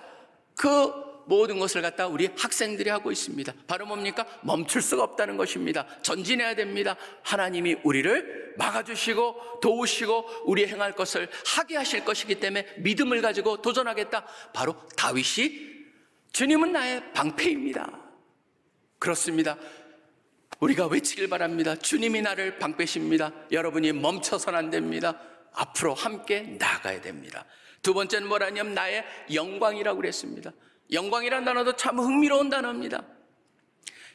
그 0.59 0.91
모든 1.25 1.57
것을 1.57 1.81
갖다 1.81 2.07
우리 2.07 2.27
학생들이 2.37 2.89
하고 2.89 3.13
있습니다. 3.13 3.53
바로 3.65 3.85
뭡니까? 3.85 4.25
멈출 4.41 4.81
수가 4.81 5.03
없다는 5.03 5.37
것입니다. 5.37 5.87
전진해야 6.01 6.53
됩니다. 6.55 6.97
하나님이 7.21 7.77
우리를 7.83 8.55
막아주시고 8.57 9.61
도우시고 9.61 10.25
우리 10.47 10.67
행할 10.67 10.95
것을 10.95 11.29
하게 11.45 11.77
하실 11.77 12.03
것이기 12.03 12.41
때문에 12.41 12.67
믿음을 12.79 13.21
가지고 13.21 13.61
도전하겠다. 13.61 14.25
바로 14.51 14.75
다윗이 14.97 15.69
주님은 16.33 16.73
나의 16.73 17.13
방패입니다. 17.13 17.97
그렇습니다. 18.97 19.57
우리가 20.59 20.87
외치길 20.87 21.29
바랍니다. 21.29 21.77
주님이 21.77 22.21
나를 22.21 22.59
방패십니다. 22.59 23.31
여러분이 23.53 23.93
멈춰선 23.93 24.55
안 24.55 24.69
됩니다. 24.69 25.17
앞으로 25.53 25.93
함께 25.93 26.41
나가야 26.41 26.99
됩니다. 26.99 27.45
두 27.81 27.93
번째는 27.93 28.27
뭐라냐면 28.27 28.73
나의 28.73 29.05
영광이라고 29.33 29.97
그랬습니다. 29.97 30.51
영광이란 30.91 31.45
단어도 31.45 31.75
참 31.75 31.99
흥미로운 31.99 32.49
단어입니다. 32.49 33.03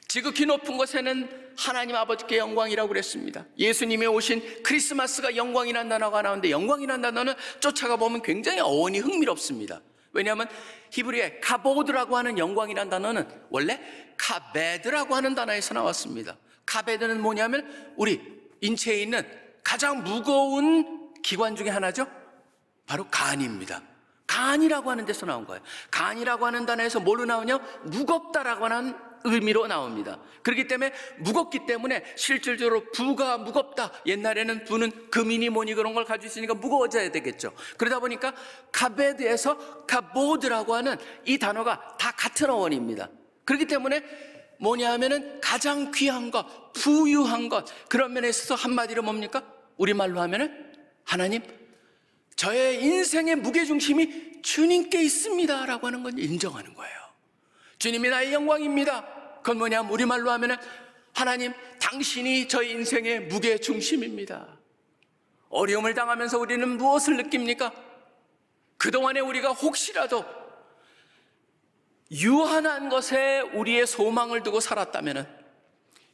지극히 0.09 0.47
높은 0.47 0.77
곳에는 0.77 1.53
하나님 1.57 1.97
아버지께 1.97 2.39
영광이라고 2.39 2.89
그랬습니다. 2.89 3.47
예수님이 3.59 4.07
오신 4.07 4.63
크리스마스가 4.63 5.37
영광이란 5.37 5.89
단어가 5.89 6.23
나오는데 6.23 6.51
영광이란 6.51 7.01
단어는 7.01 7.35
쫓아가 7.61 7.97
보면 7.97 8.23
굉장히 8.23 8.61
어원이 8.61 8.99
흥미롭습니다. 8.99 9.81
왜냐하면 10.13 10.49
히브리의 10.93 11.41
카보드라고 11.41 12.17
하는 12.17 12.39
영광이란 12.39 12.89
단어는 12.89 13.27
원래 13.51 13.81
카베드라고 14.17 15.15
하는 15.15 15.35
단어에서 15.35 15.75
나왔습니다. 15.75 16.37
카베드는 16.67 17.21
뭐냐면 17.21 17.95
우리 17.97 18.21
인체에 18.61 19.03
있는 19.03 19.27
가장 19.63 20.05
무거운 20.05 21.13
기관 21.23 21.57
중에 21.57 21.71
하나죠. 21.71 22.07
바로 22.87 23.07
간입니다. 23.11 23.83
간이라고 24.27 24.91
하는 24.91 25.05
데서 25.05 25.27
나온 25.27 25.47
거예요. 25.47 25.63
간이라고 25.91 26.47
하는 26.47 26.67
단어에서 26.67 27.01
뭘로 27.01 27.25
나오냐? 27.25 27.59
무겁다라고 27.85 28.65
하는 28.65 28.95
의미로 29.25 29.67
나옵니다. 29.67 30.19
그렇기 30.43 30.69
때문에 30.69 30.93
무겁기 31.19 31.67
때문에 31.67 32.05
실질적으로 32.17 32.85
부가 32.93 33.39
무겁다. 33.39 33.91
옛날에는 34.07 34.65
부는 34.65 35.11
금이니 35.11 35.49
뭐니 35.49 35.75
그런 35.75 35.95
걸 35.95 36.05
가지고 36.05 36.27
있으니까 36.27 36.55
무거워져야 36.55 37.11
되겠죠. 37.11 37.53
그러다 37.79 38.01
보니까 38.01 38.35
카베드에서 38.73 39.87
카보드라고 39.87 40.75
하는 40.75 40.97
이 41.25 41.39
단어가 41.39 41.97
다 41.97 42.13
같은 42.13 42.51
어원입니다. 42.51 43.09
그렇기 43.47 43.67
때문에 43.67 44.03
뭐냐 44.61 44.93
하면은 44.93 45.41
가장 45.41 45.91
귀한 45.93 46.31
것, 46.31 46.73
부유한 46.75 47.49
것 47.49 47.67
그런 47.89 48.13
면에 48.13 48.29
있어서 48.29 48.55
한마디로 48.55 49.03
뭡니까? 49.03 49.43
우리말로 49.77 50.21
하면은 50.21 50.73
하나님 51.05 51.43
저의 52.37 52.83
인생의 52.83 53.37
무게중심이 53.37 54.43
주님께 54.43 55.03
있습니다. 55.03 55.67
라고 55.67 55.87
하는 55.87 56.03
건 56.03 56.19
인정하는 56.19 56.75
거예요. 56.75 56.95
주님이 57.79 58.09
나의 58.09 58.33
영광입니다. 58.33 59.05
그건 59.37 59.59
뭐냐? 59.59 59.83
우리말로 59.83 60.31
하면은 60.33 60.57
하나님, 61.13 61.53
당신이 61.81 62.49
저의 62.49 62.73
인생의 62.73 63.27
무게중심입니다. 63.27 64.59
어려움을 65.49 65.95
당하면서 65.95 66.39
우리는 66.39 66.77
무엇을 66.77 67.17
느낍니까? 67.17 67.73
그동안에 68.77 69.21
우리가 69.21 69.53
혹시라도 69.53 70.25
유한한 72.11 72.89
것에 72.89 73.41
우리의 73.41 73.87
소망을 73.87 74.43
두고 74.43 74.61
살았다면 74.61 75.45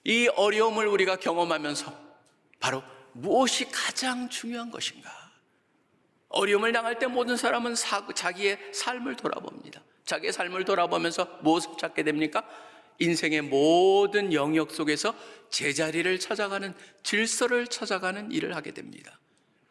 이 0.04 0.28
어려움을 0.28 0.86
우리가 0.86 1.16
경험하면서 1.16 2.10
바로 2.58 2.82
무엇이 3.12 3.70
가장 3.70 4.28
중요한 4.28 4.70
것인가? 4.70 5.19
어려움을 6.30 6.72
당할 6.72 6.98
때 6.98 7.06
모든 7.06 7.36
사람은 7.36 7.74
사, 7.74 8.06
자기의 8.14 8.58
삶을 8.72 9.16
돌아봅니다. 9.16 9.82
자기의 10.04 10.32
삶을 10.32 10.64
돌아보면서 10.64 11.38
무엇을 11.42 11.72
찾게 11.78 12.02
됩니까? 12.02 12.44
인생의 12.98 13.42
모든 13.42 14.32
영역 14.32 14.70
속에서 14.70 15.14
제자리를 15.50 16.18
찾아가는 16.18 16.74
질서를 17.02 17.66
찾아가는 17.66 18.30
일을 18.30 18.54
하게 18.54 18.72
됩니다. 18.72 19.18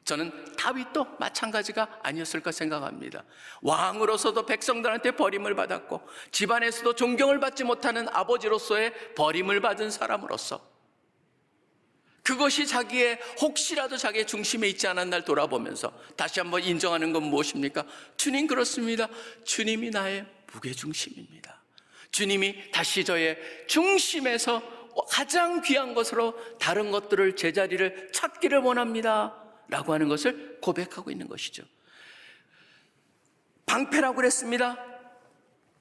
저는 0.03 0.55
다윗도 0.55 1.05
마찬가지가 1.19 1.99
아니었을까 2.01 2.51
생각합니다. 2.51 3.23
왕으로서도 3.61 4.45
백성들한테 4.47 5.11
버림을 5.11 5.53
받았고 5.55 6.01
집안에서도 6.31 6.95
존경을 6.95 7.39
받지 7.39 7.63
못하는 7.63 8.07
아버지로서의 8.09 9.13
버림을 9.15 9.61
받은 9.61 9.91
사람으로서 9.91 10.67
그것이 12.29 12.67
자기의 12.67 13.17
혹시라도 13.41 13.97
자기의 13.97 14.27
중심에 14.27 14.67
있지 14.67 14.85
않은 14.85 15.09
날 15.09 15.25
돌아보면서 15.25 15.91
다시 16.15 16.39
한번 16.39 16.63
인정하는 16.63 17.11
건 17.11 17.23
무엇입니까? 17.23 17.83
주님 18.17 18.45
그렇습니다. 18.45 19.09
주님이 19.45 19.89
나의 19.89 20.27
무게 20.53 20.71
중심입니다. 20.71 21.59
주님이 22.11 22.69
다시 22.69 23.03
저의 23.03 23.35
중심에서 23.65 24.61
가장 25.09 25.63
귀한 25.63 25.95
것으로 25.95 26.35
다른 26.59 26.91
것들을 26.91 27.35
제자리를 27.35 28.11
찾기를 28.13 28.59
원합니다. 28.59 29.35
라고 29.67 29.93
하는 29.93 30.07
것을 30.07 30.59
고백하고 30.61 31.09
있는 31.09 31.27
것이죠. 31.27 31.63
방패라고 33.65 34.17
그랬습니다. 34.17 34.77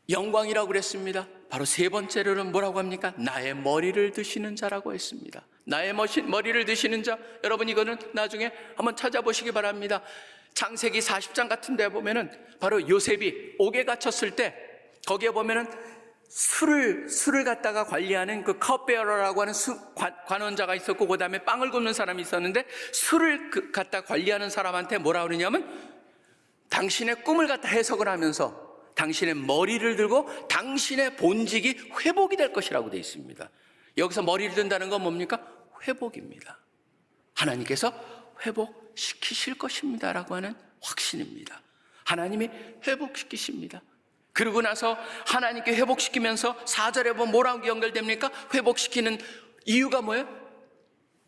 영광이라고 0.08 0.68
그랬습니다. 0.68 1.28
바로 1.50 1.66
세 1.66 1.90
번째로는 1.90 2.52
뭐라고 2.52 2.78
합니까? 2.78 3.12
나의 3.18 3.54
머리를 3.54 4.12
드시는 4.12 4.56
자라고 4.56 4.94
했습니다. 4.94 5.44
나의 5.68 5.92
머리를 5.92 6.64
드시는 6.64 7.02
자, 7.02 7.18
여러분 7.44 7.68
이거는 7.68 7.98
나중에 8.12 8.50
한번 8.74 8.96
찾아보시기 8.96 9.52
바랍니다. 9.52 10.02
창세기 10.54 10.98
40장 11.00 11.48
같은 11.48 11.76
데 11.76 11.90
보면은 11.90 12.30
바로 12.58 12.88
요셉이 12.88 13.56
옥에 13.58 13.84
갇혔을 13.84 14.34
때 14.34 14.54
거기에 15.06 15.30
보면은 15.30 15.66
술을 16.30 17.08
술을 17.08 17.44
갖다가 17.44 17.84
관리하는 17.84 18.44
그 18.44 18.58
컵베어러라고 18.58 19.42
하는 19.42 19.52
수, 19.52 19.78
관, 19.94 20.14
관원자가 20.26 20.74
있었고 20.74 21.06
그 21.06 21.18
다음에 21.18 21.38
빵을 21.44 21.70
굽는 21.70 21.92
사람이 21.92 22.22
있었는데 22.22 22.64
술을 22.92 23.50
그, 23.50 23.70
갖다 23.70 24.00
관리하는 24.02 24.50
사람한테 24.50 24.98
뭐라 24.98 25.22
그러냐면 25.24 25.68
당신의 26.70 27.24
꿈을 27.24 27.46
갖다 27.46 27.68
해석을 27.68 28.08
하면서 28.08 28.66
당신의 28.94 29.34
머리를 29.34 29.96
들고 29.96 30.48
당신의 30.48 31.16
본직이 31.16 31.78
회복이 32.00 32.36
될 32.36 32.52
것이라고 32.52 32.90
되어 32.90 33.00
있습니다. 33.00 33.48
여기서 33.98 34.22
머리를 34.22 34.54
든다는 34.54 34.90
건 34.90 35.02
뭡니까? 35.02 35.57
회복입니다. 35.86 36.58
하나님께서 37.34 37.92
회복시키실 38.44 39.58
것입니다 39.58 40.12
라고 40.12 40.34
하는 40.34 40.54
확신입니다. 40.80 41.60
하나님이 42.04 42.48
회복시키십니다. 42.86 43.82
그러고 44.32 44.62
나서 44.62 44.96
하나님께 45.26 45.74
회복시키면서 45.74 46.64
4절에 46.64 47.16
보면 47.16 47.32
뭐라고 47.32 47.66
연결됩니까? 47.66 48.30
회복시키는 48.54 49.18
이유가 49.66 50.00
뭐예요? 50.00 50.28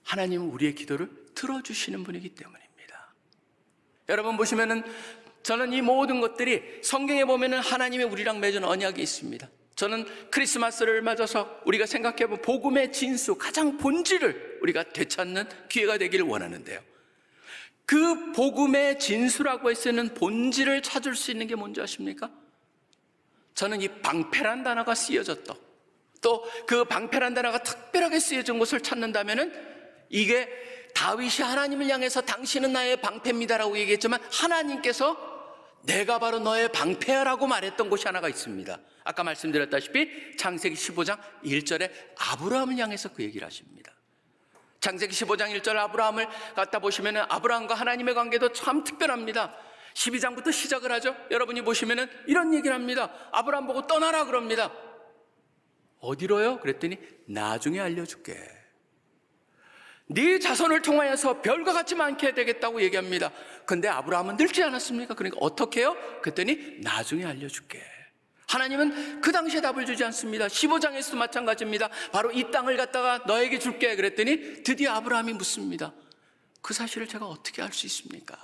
하나님은 0.04 0.46
우리의 0.46 0.74
기도를 0.74 1.10
들어주시는 1.34 2.04
분이기 2.04 2.30
때문입니다. 2.30 3.14
여러분 4.08 4.36
보시면은 4.36 4.84
저는 5.42 5.72
이 5.72 5.82
모든 5.82 6.20
것들이 6.20 6.82
성경에 6.82 7.24
보면은 7.24 7.60
하나님의 7.60 8.06
우리랑 8.06 8.40
맺은 8.40 8.64
언약이 8.64 9.02
있습니다. 9.02 9.48
저는 9.80 10.04
크리스마스를 10.30 11.00
맞아서 11.00 11.58
우리가 11.64 11.86
생각해보면 11.86 12.42
복음의 12.42 12.92
진수, 12.92 13.36
가장 13.36 13.78
본질을 13.78 14.58
우리가 14.60 14.82
되찾는 14.82 15.48
기회가 15.70 15.96
되기를 15.96 16.26
원하는데요. 16.26 16.82
그 17.86 18.32
복음의 18.32 18.98
진수라고 18.98 19.70
했서는 19.70 20.12
본질을 20.12 20.82
찾을 20.82 21.16
수 21.16 21.30
있는 21.30 21.46
게 21.46 21.54
뭔지 21.54 21.80
아십니까? 21.80 22.30
저는 23.54 23.80
이 23.80 23.88
방패란 23.88 24.64
단어가 24.64 24.94
쓰여졌다. 24.94 25.54
또 26.20 26.44
그 26.66 26.84
방패란 26.84 27.32
단어가 27.32 27.62
특별하게 27.62 28.20
쓰여진 28.20 28.58
것을 28.58 28.82
찾는다면은 28.82 29.50
이게 30.10 30.46
다윗이 30.94 31.38
하나님을 31.40 31.88
향해서 31.88 32.20
당신은 32.20 32.74
나의 32.74 33.00
방패입니다라고 33.00 33.78
얘기했지만 33.78 34.20
하나님께서 34.30 35.29
내가 35.82 36.18
바로 36.18 36.38
너의 36.38 36.70
방패야라고 36.72 37.46
말했던 37.46 37.88
곳이 37.88 38.06
하나가 38.06 38.28
있습니다. 38.28 38.78
아까 39.04 39.24
말씀드렸다시피 39.24 40.36
창세기 40.36 40.74
15장 40.74 41.18
1절에 41.44 41.90
아브라함을 42.18 42.76
향해서 42.76 43.12
그 43.12 43.22
얘기를 43.22 43.46
하십니다. 43.46 43.92
창세기 44.80 45.14
15장 45.14 45.54
1절 45.58 45.76
아브라함을 45.76 46.26
갖다 46.54 46.78
보시면 46.78 47.16
아브라함과 47.28 47.74
하나님의 47.74 48.14
관계도 48.14 48.52
참 48.52 48.84
특별합니다. 48.84 49.54
12장부터 49.94 50.52
시작을 50.52 50.92
하죠. 50.92 51.14
여러분이 51.30 51.62
보시면은 51.62 52.08
이런 52.26 52.54
얘기를 52.54 52.74
합니다. 52.74 53.12
아브라함 53.32 53.66
보고 53.66 53.86
떠나라 53.86 54.24
그럽니다. 54.24 54.72
어디로요? 56.00 56.60
그랬더니 56.60 56.98
나중에 57.26 57.80
알려줄게. 57.80 58.59
네 60.12 60.40
자손을 60.40 60.82
통하여서 60.82 61.40
별과 61.40 61.72
같이 61.72 61.94
많게 61.94 62.34
되겠다고 62.34 62.82
얘기합니다. 62.82 63.30
근데 63.64 63.86
아브라함은 63.86 64.36
늙지 64.36 64.60
않았습니까? 64.64 65.14
그러니까 65.14 65.38
어떻게 65.40 65.80
해요? 65.80 65.96
그랬더니 66.20 66.78
나중에 66.80 67.24
알려줄게. 67.24 67.80
하나님은 68.48 69.20
그 69.20 69.30
당시에 69.30 69.60
답을 69.60 69.86
주지 69.86 70.02
않습니다. 70.02 70.48
15장에서도 70.48 71.16
마찬가지입니다. 71.16 71.88
바로 72.10 72.32
이 72.32 72.50
땅을 72.50 72.76
갖다가 72.76 73.18
너에게 73.18 73.60
줄게. 73.60 73.94
그랬더니 73.94 74.64
드디어 74.64 74.94
아브라함이 74.94 75.34
묻습니다. 75.34 75.92
그 76.60 76.74
사실을 76.74 77.06
제가 77.06 77.26
어떻게 77.26 77.62
알 77.62 77.72
수 77.72 77.86
있습니까? 77.86 78.36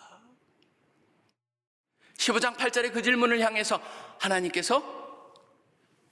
15장 2.18 2.56
8절에 2.56 2.92
그 2.92 3.02
질문을 3.02 3.40
향해서 3.40 3.82
하나님께서 4.20 4.94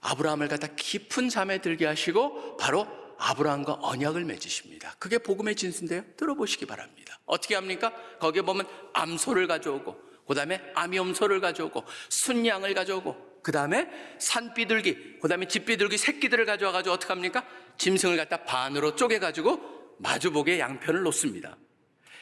아브라함을 0.01 0.49
갖다 0.49 0.67
깊은 0.67 1.29
잠에 1.29 1.59
들게 1.59 1.87
하시고 1.87 2.57
바로 2.57 3.04
아브라함과 3.19 3.79
언약을 3.83 4.25
맺으십니다. 4.25 4.95
그게 4.99 5.19
복음의 5.19 5.57
진수인데요. 5.57 6.05
들어보시기 6.17 6.67
바랍니다. 6.67 7.19
어떻게 7.27 7.55
합니까? 7.55 7.93
거기에 8.21 8.43
보면 8.43 8.67
암소를 8.93 9.47
가져오고 9.47 9.97
그 10.27 10.35
다음에 10.35 10.61
암염소를 10.75 11.41
가져오고 11.41 11.85
순양을 12.09 12.75
가져오고 12.75 13.41
그 13.43 13.53
다음에 13.53 13.89
산비둘기 14.19 15.19
그 15.21 15.29
다음에 15.29 15.47
집비둘기 15.47 15.99
새끼들을 15.99 16.45
가져와가지고 16.47 16.95
어떻게 16.95 17.13
합니까? 17.13 17.47
짐승을 17.79 18.17
갖다 18.17 18.45
반으로 18.45 18.97
쪼개가지고 18.97 19.97
마주보게 19.99 20.59
양편을 20.59 21.03
놓습니다. 21.03 21.57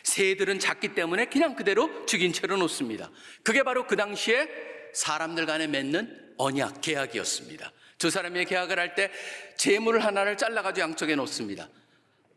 새들은 0.03 0.59
작기 0.59 0.95
때문에 0.95 1.27
그냥 1.27 1.55
그대로 1.55 2.05
죽인 2.07 2.33
채로 2.33 2.57
놓습니다. 2.57 3.11
그게 3.45 3.63
바로 3.63 3.87
그 3.87 3.97
당시에 3.97 4.49
사람들 4.93 5.47
간에 5.47 5.69
맺는 5.69 6.35
언약, 6.39 6.81
계약이었습니다. 6.81 7.73
두 8.03 8.11
사람이 8.11 8.45
계약을 8.47 8.81
할 8.81 8.97
때 8.97 9.13
재물 9.57 10.01
하나를 10.01 10.37
잘라가지고 10.37 10.89
양쪽에 10.89 11.15
놓습니다. 11.15 11.69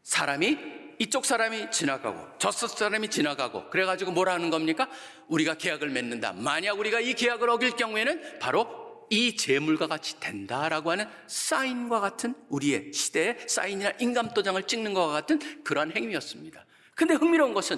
사람이 0.03 0.57
이쪽 0.99 1.25
사람이 1.25 1.71
지나가고 1.71 2.37
저쪽 2.37 2.69
사람이 2.69 3.09
지나가고 3.09 3.71
그래가지고 3.71 4.11
뭐라 4.11 4.35
하는 4.35 4.51
겁니까? 4.51 4.87
우리가 5.27 5.55
계약을 5.55 5.89
맺는다. 5.89 6.33
만약 6.33 6.77
우리가 6.77 6.99
이 6.99 7.15
계약을 7.15 7.49
어길 7.49 7.71
경우에는 7.71 8.37
바로 8.37 9.07
이 9.09 9.35
재물과 9.35 9.87
같이 9.87 10.19
된다라고 10.19 10.91
하는 10.91 11.07
사인과 11.25 11.99
같은 11.99 12.35
우리의 12.49 12.93
시대의 12.93 13.47
사인이나 13.47 13.93
인감도장을 13.99 14.61
찍는 14.63 14.93
것과 14.93 15.13
같은 15.13 15.63
그러한 15.63 15.93
행위였습니다. 15.95 16.63
근데 16.93 17.15
흥미로운 17.15 17.55
것은 17.55 17.77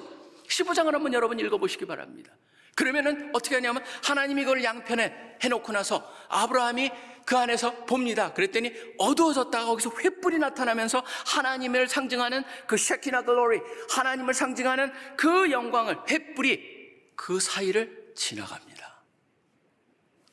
15장을 0.50 0.92
한번 0.92 1.14
여러분 1.14 1.40
읽어보시기 1.40 1.86
바랍니다. 1.86 2.34
그러면은 2.76 3.32
어떻게 3.34 3.56
하냐면 3.56 3.84
하나님이 4.04 4.44
그걸 4.44 4.64
양편에 4.64 5.38
해놓고 5.42 5.72
나서 5.72 6.14
아브라함이 6.30 6.92
그 7.28 7.38
안에서 7.38 7.84
봅니다. 7.84 8.32
그랬더니 8.34 8.72
어두워졌다가 8.98 9.66
거기서 9.66 9.90
횃불이 9.90 10.38
나타나면서 10.40 11.04
하나님을 11.26 11.90
상징하는 11.90 12.42
그 12.68 12.78
쉐키나 12.78 13.24
글로리, 13.24 13.60
하나님을 13.90 14.34
상징하는 14.34 14.94
그 15.18 15.52
영광을 15.52 15.98
횃불이 16.06 16.62
그 17.18 17.42
사이를 17.42 18.14
지나갑니다. 18.16 19.04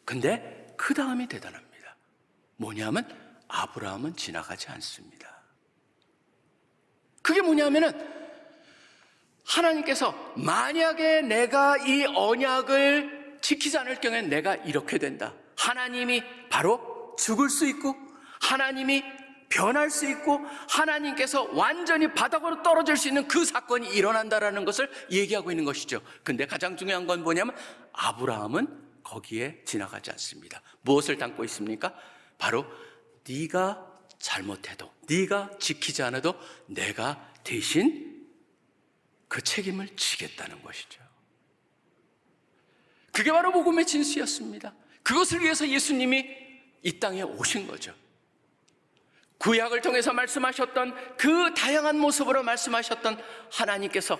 근데 0.04 0.72
그 0.76 0.94
다음이 0.94 1.26
대단합니다. 1.26 1.96
뭐냐면 2.58 3.08
아브라함은 3.48 4.14
지나가지 4.14 4.68
않습니다. 4.68 5.42
그게 7.22 7.42
뭐냐면은 7.42 7.90
하나님께서 9.44 10.12
만약에 10.36 11.22
내가 11.22 11.76
이 11.76 12.04
언약을 12.04 13.38
지키지 13.40 13.78
않을 13.78 14.00
경우에 14.00 14.22
내가 14.22 14.54
이렇게 14.54 14.98
된다. 14.98 15.34
하나님이 15.56 16.22
바로 16.50 17.14
죽을 17.18 17.48
수 17.48 17.66
있고 17.66 17.94
하나님이 18.40 19.02
변할 19.48 19.88
수 19.90 20.08
있고 20.10 20.40
하나님께서 20.68 21.44
완전히 21.52 22.12
바닥으로 22.12 22.62
떨어질 22.62 22.96
수 22.96 23.08
있는 23.08 23.28
그 23.28 23.44
사건이 23.44 23.88
일어난다라는 23.94 24.64
것을 24.64 24.90
얘기하고 25.10 25.50
있는 25.50 25.64
것이죠. 25.64 26.00
근데 26.24 26.46
가장 26.46 26.76
중요한 26.76 27.06
건 27.06 27.22
뭐냐면 27.22 27.54
아브라함은 27.92 28.84
거기에 29.04 29.62
지나가지 29.64 30.10
않습니다. 30.10 30.60
무엇을 30.82 31.18
담고 31.18 31.44
있습니까? 31.44 31.94
바로 32.36 32.66
네가 33.28 33.86
잘못해도 34.18 34.92
네가 35.08 35.58
지키지 35.60 36.02
않아도 36.02 36.34
내가 36.66 37.32
대신 37.44 38.26
그 39.28 39.42
책임을 39.42 39.94
지겠다는 39.96 40.62
것이죠. 40.62 41.02
그게 43.12 43.30
바로 43.30 43.52
복음의 43.52 43.86
진수였습니다. 43.86 44.74
그것을 45.04 45.42
위해서 45.42 45.68
예수님이 45.68 46.28
이 46.82 46.98
땅에 46.98 47.22
오신 47.22 47.68
거죠. 47.68 47.94
구약을 49.38 49.82
통해서 49.82 50.12
말씀하셨던 50.12 51.16
그 51.16 51.52
다양한 51.54 51.98
모습으로 51.98 52.42
말씀하셨던 52.42 53.22
하나님께서 53.52 54.18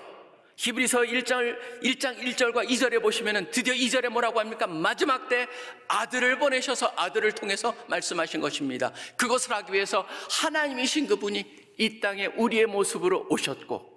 히브리서 0.57 1.01
1장, 1.01 1.83
1장 1.83 2.17
1절과 2.19 2.69
2절에 2.69 3.03
보시면은 3.03 3.51
드디어 3.51 3.75
2절에 3.75 4.09
뭐라고 4.11 4.39
합니까? 4.39 4.67
마지막 4.67 5.29
때 5.29 5.49
아들을 5.89 6.39
보내셔서 6.39 6.93
아들을 6.95 7.33
통해서 7.33 7.75
말씀하신 7.89 8.41
것입니다. 8.41 8.93
그것을 9.17 9.53
하기 9.53 9.73
위해서 9.73 10.07
하나님이신 10.31 11.09
그분이 11.09 11.65
이 11.79 12.01
땅에 12.01 12.27
우리의 12.27 12.67
모습으로 12.67 13.27
오셨고 13.31 13.95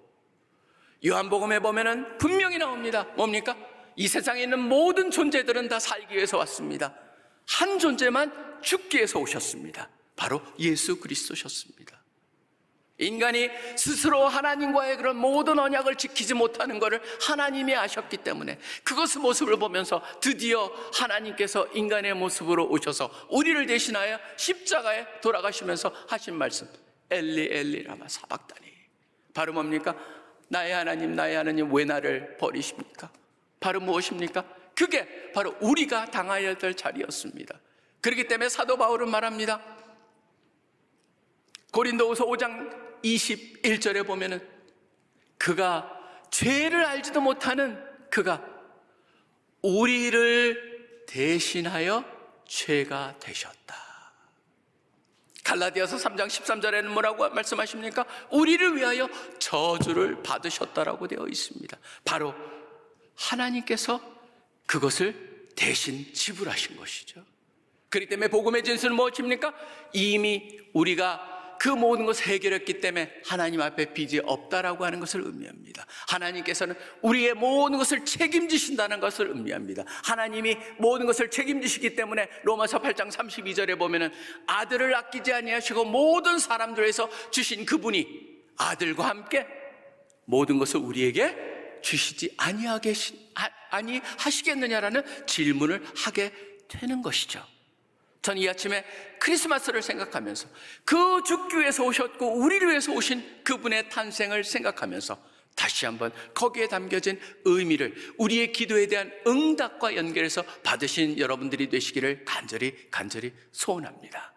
요한복음에 1.06 1.60
보면은 1.60 2.18
분명히 2.18 2.58
나옵니다. 2.58 3.04
뭡니까? 3.14 3.56
이 3.98 4.06
세상에 4.06 4.44
있는 4.44 4.60
모든 4.60 5.10
존재들은 5.10 5.68
다 5.68 5.80
살기 5.80 6.14
위해서 6.14 6.38
왔습니다. 6.38 6.94
한 7.48 7.80
존재만 7.80 8.32
죽기 8.62 8.98
위해서 8.98 9.18
오셨습니다. 9.18 9.90
바로 10.14 10.40
예수 10.60 11.00
그리스도셨습니다. 11.00 11.98
인간이 12.98 13.50
스스로 13.76 14.28
하나님과의 14.28 14.98
그런 14.98 15.16
모든 15.16 15.58
언약을 15.58 15.96
지키지 15.96 16.34
못하는 16.34 16.78
것을 16.78 17.00
하나님이 17.22 17.74
아셨기 17.74 18.18
때문에 18.18 18.60
그것의 18.84 19.20
모습을 19.20 19.56
보면서 19.56 20.00
드디어 20.20 20.72
하나님께서 20.94 21.66
인간의 21.74 22.14
모습으로 22.14 22.68
오셔서 22.70 23.10
우리를 23.30 23.66
대신하여 23.66 24.20
십자가에 24.36 25.20
돌아가시면서 25.20 25.92
하신 26.08 26.36
말씀 26.36 26.68
엘리 27.10 27.48
엘리 27.50 27.82
라마 27.82 28.06
사박다니 28.06 28.68
바로 29.34 29.52
뭡니까? 29.52 29.96
나의 30.48 30.72
하나님 30.72 31.14
나의 31.16 31.36
하나님 31.36 31.72
왜 31.74 31.84
나를 31.84 32.36
버리십니까? 32.36 33.10
바로 33.60 33.80
무엇입니까? 33.80 34.44
그게 34.74 35.32
바로 35.32 35.56
우리가 35.60 36.06
당하여야 36.06 36.56
될 36.58 36.74
자리였습니다. 36.74 37.58
그렇기 38.00 38.28
때문에 38.28 38.48
사도 38.48 38.76
바울은 38.76 39.10
말합니다. 39.10 39.60
고린도후서 41.72 42.26
5장 42.26 43.02
21절에 43.02 44.06
보면은 44.06 44.46
그가 45.36 45.94
죄를 46.30 46.84
알지도 46.84 47.20
못하는 47.20 47.82
그가 48.10 48.44
우리를 49.62 51.04
대신하여 51.06 52.04
죄가 52.46 53.16
되셨다. 53.18 53.76
갈라디아서 55.44 55.96
3장 55.96 56.26
13절에는 56.26 56.88
뭐라고 56.88 57.28
말씀하십니까? 57.30 58.04
우리를 58.30 58.76
위하여 58.76 59.08
저주를 59.38 60.22
받으셨다라고 60.22 61.08
되어 61.08 61.26
있습니다. 61.26 61.78
바로 62.04 62.34
하나님께서 63.18 64.00
그것을 64.66 65.48
대신 65.56 66.12
지불하신 66.12 66.76
것이죠. 66.76 67.24
그렇기 67.88 68.08
때문에 68.08 68.28
복음의 68.28 68.62
진수는 68.64 68.94
무엇입니까? 68.94 69.52
이미 69.92 70.60
우리가 70.72 71.56
그 71.58 71.68
모든 71.68 72.06
것을 72.06 72.28
해결했기 72.28 72.80
때문에 72.80 73.12
하나님 73.26 73.60
앞에 73.60 73.92
빚이 73.92 74.20
없다라고 74.24 74.84
하는 74.84 75.00
것을 75.00 75.22
의미합니다. 75.22 75.84
하나님께서는 76.06 76.76
우리의 77.02 77.34
모든 77.34 77.78
것을 77.78 78.04
책임지신다는 78.04 79.00
것을 79.00 79.30
의미합니다. 79.30 79.82
하나님이 80.04 80.56
모든 80.78 81.06
것을 81.06 81.30
책임지시기 81.30 81.96
때문에 81.96 82.28
로마서 82.44 82.80
8장 82.80 83.10
32절에 83.10 83.76
보면은 83.76 84.12
아들을 84.46 84.94
아끼지 84.94 85.32
아니하시고 85.32 85.86
모든 85.86 86.38
사람들에서 86.38 87.10
주신 87.32 87.66
그분이 87.66 88.06
아들과 88.56 89.08
함께 89.08 89.44
모든 90.26 90.58
것을 90.58 90.78
우리에게 90.78 91.47
주시지 91.82 92.34
아니하게 92.36 92.94
아니 93.70 94.00
하시겠느냐라는 94.18 95.26
질문을 95.26 95.84
하게 95.96 96.32
되는 96.68 97.02
것이죠. 97.02 97.44
전이 98.22 98.48
아침에 98.48 98.84
크리스마스를 99.20 99.82
생각하면서 99.82 100.48
그 100.84 101.22
죽기 101.24 101.58
위해서 101.58 101.84
오셨고 101.84 102.38
우리를 102.38 102.68
위해서 102.68 102.92
오신 102.92 103.44
그분의 103.44 103.88
탄생을 103.88 104.44
생각하면서 104.44 105.18
다시 105.54 105.86
한번 105.86 106.12
거기에 106.34 106.68
담겨진 106.68 107.18
의미를 107.44 107.94
우리의 108.16 108.52
기도에 108.52 108.86
대한 108.86 109.12
응답과 109.26 109.96
연결해서 109.96 110.42
받으신 110.62 111.18
여러분들이 111.18 111.68
되시기를 111.68 112.24
간절히 112.24 112.90
간절히 112.90 113.32
소원합니다. 113.50 114.32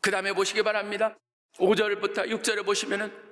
그 0.00 0.10
다음에 0.10 0.32
보시기 0.32 0.62
바랍니다. 0.62 1.18
5절부터 1.58 2.28
6절에 2.30 2.64
보시면은 2.64 3.27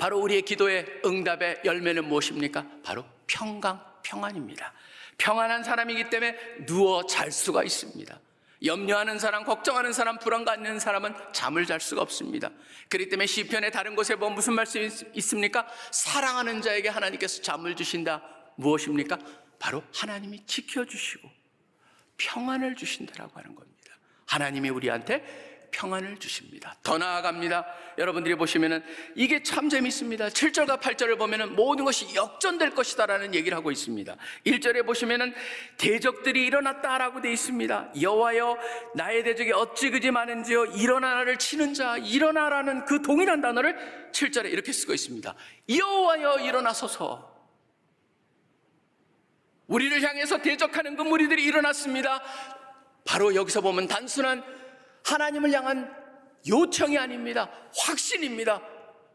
바로 0.00 0.18
우리의 0.18 0.42
기도의 0.42 1.02
응답의 1.04 1.60
열매는 1.62 2.08
무엇입니까? 2.08 2.66
바로 2.82 3.04
평강, 3.26 3.78
평안입니다. 4.02 4.72
평안한 5.18 5.62
사람이기 5.62 6.08
때문에 6.08 6.36
누워 6.64 7.04
잘 7.04 7.30
수가 7.30 7.62
있습니다. 7.62 8.18
염려하는 8.64 9.18
사람, 9.18 9.44
걱정하는 9.44 9.92
사람, 9.92 10.18
불안 10.18 10.46
갖는 10.46 10.80
사람은 10.80 11.14
잠을 11.32 11.66
잘 11.66 11.80
수가 11.80 12.00
없습니다. 12.00 12.50
그렇기 12.88 13.10
때문에 13.10 13.26
시편의 13.26 13.72
다른 13.72 13.94
곳에 13.94 14.16
보면 14.16 14.34
무슨 14.34 14.54
말씀이 14.54 14.88
있습니까? 15.16 15.66
사랑하는 15.90 16.62
자에게 16.62 16.88
하나님께서 16.88 17.42
잠을 17.42 17.76
주신다. 17.76 18.22
무엇입니까? 18.56 19.18
바로 19.58 19.82
하나님이 19.94 20.46
지켜주시고 20.46 21.30
평안을 22.16 22.74
주신다라고 22.74 23.38
하는 23.38 23.54
겁니다. 23.54 23.70
하나님이 24.26 24.70
우리한테 24.70 25.49
평안을 25.70 26.18
주십니다. 26.18 26.76
더 26.82 26.98
나아갑니다. 26.98 27.66
여러분들이 27.98 28.34
보시면은 28.34 28.82
이게 29.14 29.42
참 29.42 29.68
재밌습니다. 29.68 30.28
7절과 30.28 30.80
8절을 30.80 31.18
보면은 31.18 31.54
모든 31.54 31.84
것이 31.84 32.14
역전될 32.14 32.70
것이다라는 32.70 33.34
얘기를 33.34 33.56
하고 33.56 33.70
있습니다. 33.70 34.16
1절에 34.46 34.86
보시면은 34.86 35.34
대적들이 35.76 36.46
일어났다라고 36.46 37.20
되어 37.20 37.32
있습니다. 37.32 37.92
여호와여 38.00 38.58
나의 38.94 39.24
대적이 39.24 39.52
어찌 39.52 39.90
그지 39.90 40.10
많은지요 40.10 40.66
일어나라를 40.66 41.38
치는 41.38 41.74
자 41.74 41.96
일어나라는 41.96 42.84
그 42.84 43.02
동일한 43.02 43.40
단어를 43.40 44.10
7절에 44.12 44.52
이렇게 44.52 44.72
쓰고 44.72 44.92
있습니다. 44.92 45.34
여호와여 45.68 46.40
일어나소서 46.40 47.30
우리를 49.66 50.02
향해서 50.02 50.38
대적하는 50.42 50.96
그 50.96 51.02
무리들이 51.02 51.44
일어났습니다. 51.44 52.20
바로 53.04 53.34
여기서 53.34 53.60
보면 53.60 53.86
단순한 53.86 54.59
하나님을 55.04 55.52
향한 55.52 55.94
요청이 56.46 56.96
아닙니다. 56.98 57.50
확신입니다. 57.76 58.60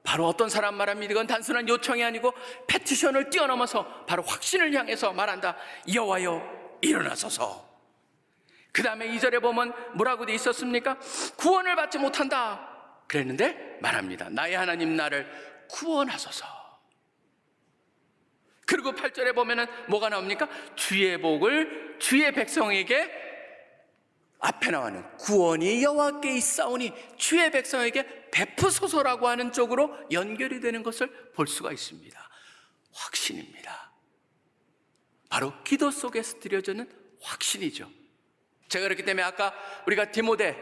바로 0.04 0.28
어떤 0.28 0.50
사람 0.50 0.76
말합니다. 0.76 1.12
이건 1.12 1.28
단순한 1.28 1.68
요청이 1.68 2.04
아니고 2.04 2.34
패티션을 2.68 3.32
뛰어넘어서 3.32 4.06
바로 4.06 4.22
확신을 4.24 4.74
향해서 4.74 5.14
말한다. 5.14 5.58
여호와여 5.92 6.78
일어나소서. 6.82 7.66
그 8.72 8.84
다음에 8.84 9.08
이절에 9.08 9.40
보면 9.40 9.74
뭐라고 9.96 10.26
돼 10.26 10.34
있었습니까? 10.36 11.00
구원을 11.38 11.76
받지 11.76 11.98
못한다. 11.98 12.70
그랬는데 13.08 13.80
말합니다. 13.82 14.30
나의 14.30 14.56
하나님 14.56 14.96
나를 14.96 15.28
구원하소서. 15.70 16.46
그리고 18.68 18.92
8절에 18.92 19.34
보면은 19.34 19.68
뭐가 19.88 20.10
나옵니까? 20.10 20.48
주의 20.76 21.20
복을 21.20 21.98
주의 22.00 22.32
백성에게 22.32 23.25
앞에 24.46 24.70
나와는 24.70 25.18
구원이 25.18 25.84
여호와께 25.84 26.36
있사오니 26.38 26.94
주의 27.18 27.50
백성에게 27.52 28.30
베푸소서라고 28.30 29.28
하는 29.28 29.52
쪽으로 29.52 29.98
연결이 30.12 30.60
되는 30.60 30.84
것을 30.84 31.10
볼 31.34 31.48
수가 31.48 31.72
있습니다. 31.72 32.30
확신입니다. 32.94 33.92
바로 35.30 35.52
기도 35.64 35.90
속에서 35.90 36.40
드려지는 36.40 36.88
확신이죠. 37.22 37.90
제가 38.70 38.84
그렇기 38.84 39.04
때문에 39.04 39.24
아까 39.24 39.54
우리가 39.88 40.12
디모데 40.12 40.56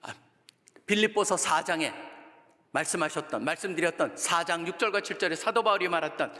아, 0.00 0.14
빌립보서 0.86 1.36
4장에 1.36 1.92
말씀하셨던 2.70 3.44
말씀드렸던 3.44 4.14
4장 4.14 4.66
6절과 4.72 5.02
7절에 5.02 5.36
사도 5.36 5.62
바울이 5.62 5.88
말했던 5.88 6.34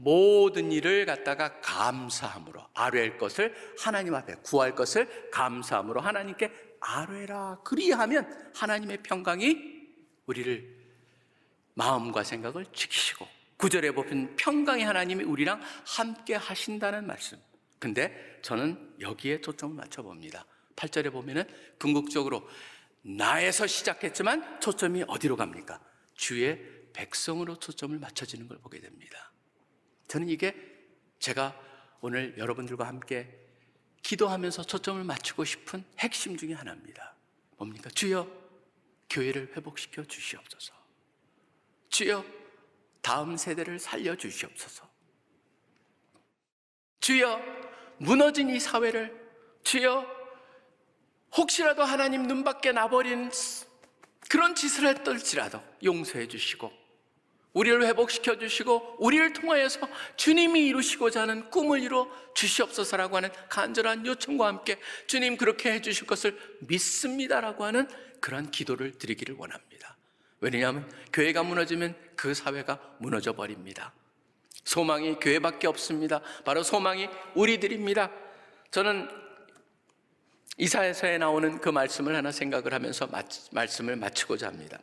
모든 0.00 0.70
일을 0.70 1.06
갖다가 1.06 1.60
감사함으로 1.60 2.64
아뢰할 2.72 3.18
것을 3.18 3.52
하나님 3.78 4.14
앞에 4.14 4.36
구할 4.44 4.74
것을 4.76 5.30
감사함으로 5.32 6.00
하나님께 6.00 6.52
아뢰라 6.78 7.58
그리하면 7.64 8.52
하나님의 8.54 9.02
평강이 9.02 9.56
우리를 10.26 10.78
마음과 11.74 12.22
생각을 12.22 12.66
지키시고 12.72 13.26
구절에 13.56 13.90
보면 13.90 14.36
평강의 14.36 14.84
하나님이 14.84 15.24
우리랑 15.24 15.60
함께 15.84 16.36
하신다는 16.36 17.04
말씀. 17.04 17.36
근데 17.80 18.38
저는 18.42 18.94
여기에 19.00 19.40
초점을 19.40 19.74
맞춰 19.74 20.02
봅니다. 20.02 20.44
8절에 20.76 21.10
보면은 21.10 21.42
궁극적으로 21.80 22.48
나에서 23.02 23.66
시작했지만 23.66 24.60
초점이 24.60 25.04
어디로 25.08 25.34
갑니까? 25.34 25.80
주의 26.14 26.56
백성으로 26.92 27.58
초점을 27.58 27.98
맞춰지는 27.98 28.46
걸 28.46 28.58
보게 28.58 28.80
됩니다. 28.80 29.32
저는 30.08 30.28
이게 30.28 30.54
제가 31.18 31.54
오늘 32.00 32.36
여러분들과 32.38 32.86
함께 32.86 33.28
기도하면서 34.02 34.64
초점을 34.64 35.02
맞추고 35.04 35.44
싶은 35.44 35.84
핵심 35.98 36.36
중의 36.36 36.54
하나입니다. 36.54 37.14
뭡니까? 37.56 37.90
주여, 37.90 38.26
교회를 39.10 39.52
회복시켜 39.56 40.04
주시옵소서. 40.04 40.72
주여, 41.90 42.24
다음 43.02 43.36
세대를 43.36 43.78
살려 43.78 44.14
주시옵소서. 44.16 44.88
주여, 47.00 47.40
무너진 47.98 48.48
이 48.50 48.60
사회를, 48.60 49.14
주여, 49.62 50.06
혹시라도 51.36 51.82
하나님 51.82 52.26
눈 52.26 52.44
밖에 52.44 52.72
나버린 52.72 53.30
그런 54.28 54.54
짓을 54.54 54.86
했떨지라도 54.86 55.62
용서해 55.84 56.28
주시고 56.28 56.72
우리를 57.52 57.84
회복시켜 57.86 58.38
주시고 58.38 58.96
우리를 58.98 59.32
통하여서 59.32 59.88
주님이 60.16 60.66
이루시고자 60.66 61.22
하는 61.22 61.50
꿈을 61.50 61.82
이루어 61.82 62.08
주시옵소서라고 62.34 63.16
하는 63.16 63.30
간절한 63.48 64.06
요청과 64.06 64.46
함께 64.46 64.78
주님 65.06 65.36
그렇게 65.36 65.72
해 65.72 65.80
주실 65.80 66.06
것을 66.06 66.38
믿습니다라고 66.60 67.64
하는 67.64 67.88
그런 68.20 68.50
기도를 68.50 68.98
드리기를 68.98 69.36
원합니다. 69.38 69.96
왜냐하면 70.40 70.90
교회가 71.12 71.42
무너지면 71.42 71.96
그 72.14 72.34
사회가 72.34 72.96
무너져 72.98 73.32
버립니다. 73.32 73.92
소망이 74.64 75.14
교회밖에 75.14 75.66
없습니다. 75.66 76.20
바로 76.44 76.62
소망이 76.62 77.08
우리들입니다. 77.34 78.10
저는 78.70 79.08
이사에서에 80.58 81.18
나오는 81.18 81.60
그 81.60 81.70
말씀을 81.70 82.14
하나 82.14 82.30
생각을 82.30 82.74
하면서 82.74 83.08
말씀을 83.52 83.96
마치고자 83.96 84.48
합니다. 84.48 84.78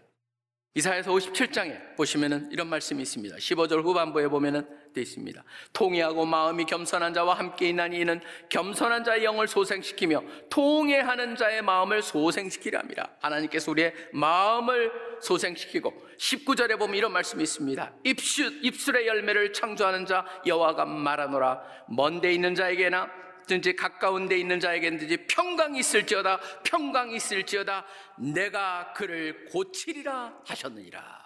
이사에서 0.78 1.10
57장에 1.10 1.96
보시면은 1.96 2.50
이런 2.52 2.68
말씀이 2.68 3.02
있습니다. 3.02 3.38
15절 3.38 3.82
후반부에 3.82 4.28
보면은 4.28 4.68
되어 4.94 5.02
있습니다. 5.02 5.42
통회하고 5.72 6.26
마음이 6.26 6.66
겸손한 6.66 7.14
자와 7.14 7.36
함께 7.36 7.70
있나니 7.70 7.98
이는 8.02 8.20
겸손한 8.50 9.06
자의 9.06 9.24
영을 9.24 9.48
소생시키며 9.48 10.22
통회하는 10.50 11.38
자의 11.38 11.62
마음을 11.62 12.02
소생시키랍니다. 12.02 13.12
하나님께서 13.22 13.72
우리의 13.72 13.94
마음을 14.12 14.92
소생시키고 15.22 15.94
19절에 16.18 16.78
보면 16.78 16.96
이런 16.98 17.14
말씀이 17.14 17.42
있습니다. 17.42 17.94
입술, 18.04 18.60
입술의 18.62 19.08
열매를 19.08 19.54
창조하는 19.54 20.06
자 20.06 20.26
여호와가 20.46 20.84
말하노라 20.84 21.62
먼데 21.88 22.34
있는 22.34 22.54
자에게나 22.54 23.25
든지 23.47 23.75
가까운 23.75 24.27
데 24.27 24.38
있는 24.38 24.60
자에게든지 24.60 25.27
평강이 25.27 25.79
있을지어다 25.79 26.39
평강이 26.63 27.15
있을지어다 27.15 27.86
내가 28.34 28.93
그를 28.93 29.45
고치리라 29.45 30.41
하셨느니라. 30.45 31.25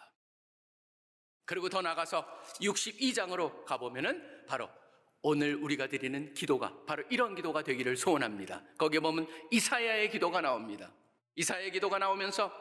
그리고 1.46 1.68
더 1.68 1.82
나가서 1.82 2.26
62장으로 2.62 3.66
가보면은 3.66 4.46
바로 4.48 4.70
오늘 5.22 5.56
우리가 5.56 5.88
드리는 5.88 6.34
기도가 6.34 6.74
바로 6.86 7.04
이런 7.10 7.36
기도가 7.36 7.64
되기를 7.64 7.98
소원합니다. 7.98 8.64
거기에 8.78 9.00
보면 9.00 9.28
이사야의 9.52 10.12
기도가 10.12 10.42
나옵니다. 10.42 10.92
이사야의 11.36 11.72
기도가 11.72 11.98
나오면서 11.98 12.52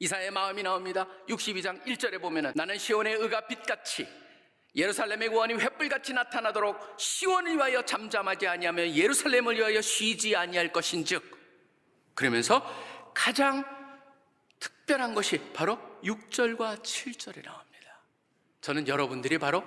이사야의 0.00 0.30
마음이 0.30 0.62
나옵니다. 0.62 1.06
62장 1.28 1.84
1절에 1.84 2.20
보면은 2.20 2.52
나는 2.54 2.78
시온의 2.78 3.14
의가 3.14 3.46
빛같이 3.46 4.06
예루살렘의 4.74 5.28
구원이 5.30 5.54
횃불같이 5.54 6.12
나타나도록 6.12 6.96
시온을 6.98 7.56
위하여 7.56 7.84
잠잠하지 7.84 8.46
아니하며 8.46 8.90
예루살렘을 8.90 9.56
위하여 9.56 9.80
쉬지 9.80 10.36
아니할 10.36 10.72
것인즉 10.72 11.38
그러면서 12.14 12.64
가장 13.14 13.64
특별한 14.60 15.14
것이 15.14 15.40
바로 15.52 15.78
6절과 16.04 16.82
7절에 16.82 17.44
나옵니다. 17.44 18.00
저는 18.60 18.88
여러분들이 18.88 19.38
바로 19.38 19.64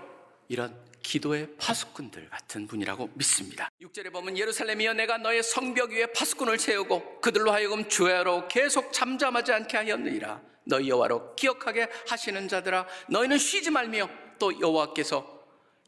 이런 0.48 0.78
기도의 1.02 1.56
파수꾼들 1.58 2.30
같은 2.30 2.68
분이라고 2.68 3.10
믿습니다. 3.16 3.70
6절에 3.82 4.12
보면 4.12 4.38
예루살렘이여 4.38 4.94
내가 4.94 5.18
너의 5.18 5.44
성벽 5.44 5.92
위에 5.92 6.08
파수꾼을 6.08 6.60
세우고 6.60 7.22
그들로 7.22 7.52
하여금 7.52 7.88
주야로 7.90 8.48
계속 8.48 8.94
잠잠하지 8.94 9.52
않게 9.54 9.78
하였느니라. 9.78 10.42
너희 10.66 10.90
여호와로 10.90 11.36
기억하게 11.36 11.90
하시는 12.08 12.48
자들아 12.48 12.88
너희는 13.10 13.38
쉬지 13.38 13.72
말며 13.72 14.10
또 14.42 14.60
여호와께서 14.60 15.40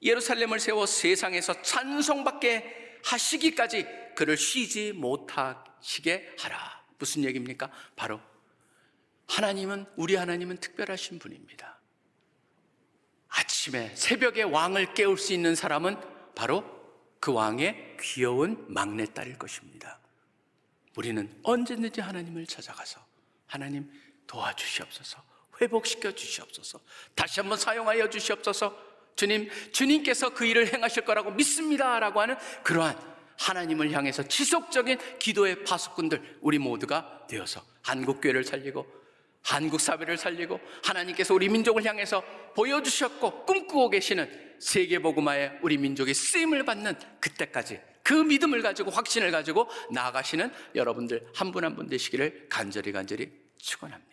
예루살렘을 0.04 0.60
세워 0.60 0.86
세상에서 0.86 1.64
찬송받게 1.64 3.00
하시기까지 3.04 3.88
그를 4.16 4.38
쉬지 4.38 4.94
못하시게 4.94 6.36
하라. 6.38 6.84
무슨 7.00 7.24
얘기입니까? 7.24 7.72
바로 7.96 8.22
하나님은 9.28 9.88
우리 9.96 10.16
하나님은 10.16 10.58
특별하신 10.58 11.18
분입니다. 11.18 11.80
아침에 13.30 13.96
새벽에 13.96 14.44
왕을 14.44 14.94
깨울 14.94 15.18
수 15.18 15.34
있는 15.34 15.56
사람은 15.56 15.98
바로 16.36 16.64
그 17.20 17.34
왕의 17.34 17.98
귀여운 18.02 18.64
막내딸일 18.70 19.40
것입니다. 19.40 20.00
우리는 20.96 21.40
언제든지 21.42 22.02
하나님을 22.02 22.46
찾아가서 22.46 23.04
하나님 23.48 23.92
도와주시옵소서. 24.28 25.33
회복시켜 25.64 26.12
주시옵소서. 26.12 26.80
다시 27.16 27.40
한번 27.40 27.58
사용하여 27.58 28.10
주시옵소서. 28.10 28.76
주님, 29.16 29.50
주님께서 29.72 30.30
그 30.34 30.46
일을 30.46 30.74
행하실 30.74 31.06
거라고 31.06 31.32
믿습니다 31.32 32.00
라고 32.00 32.22
하는 32.22 32.36
그러한 32.64 32.98
하나님을 33.40 33.92
향해서 33.92 34.28
지속적인 34.28 34.98
기도의 35.20 35.64
파수꾼들 35.64 36.40
우리 36.42 36.58
모두가 36.60 37.26
되어서 37.28 37.64
한국 37.82 38.22
교회를 38.22 38.44
살리고 38.44 38.86
한국 39.44 39.82
사회를 39.82 40.18
살리고 40.18 40.60
하나님께서 40.84 41.34
우리 41.34 41.50
민족을 41.50 41.84
향해서 41.86 42.24
보여주셨고 42.56 43.46
꿈꾸고 43.46 43.90
계시는 43.90 44.56
세계 44.60 45.00
복음화에 45.00 45.60
우리 45.62 45.78
민족이 45.78 46.14
쓰임을 46.14 46.64
받는 46.64 46.96
그때까지 47.20 47.82
그 48.04 48.14
믿음을 48.14 48.62
가지고 48.62 48.92
확신을 48.92 49.32
가지고 49.32 49.70
나아가시는 49.92 50.52
여러분들 50.76 51.28
한 51.36 51.52
분 51.52 51.66
한분 51.66 51.88
되시기를 51.88 52.48
간절히 52.50 52.92
간절히 52.92 53.32
축원합니다. 53.58 54.13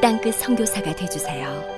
땅끝 0.00 0.34
성교사가 0.34 0.94
되주세요 0.94 1.75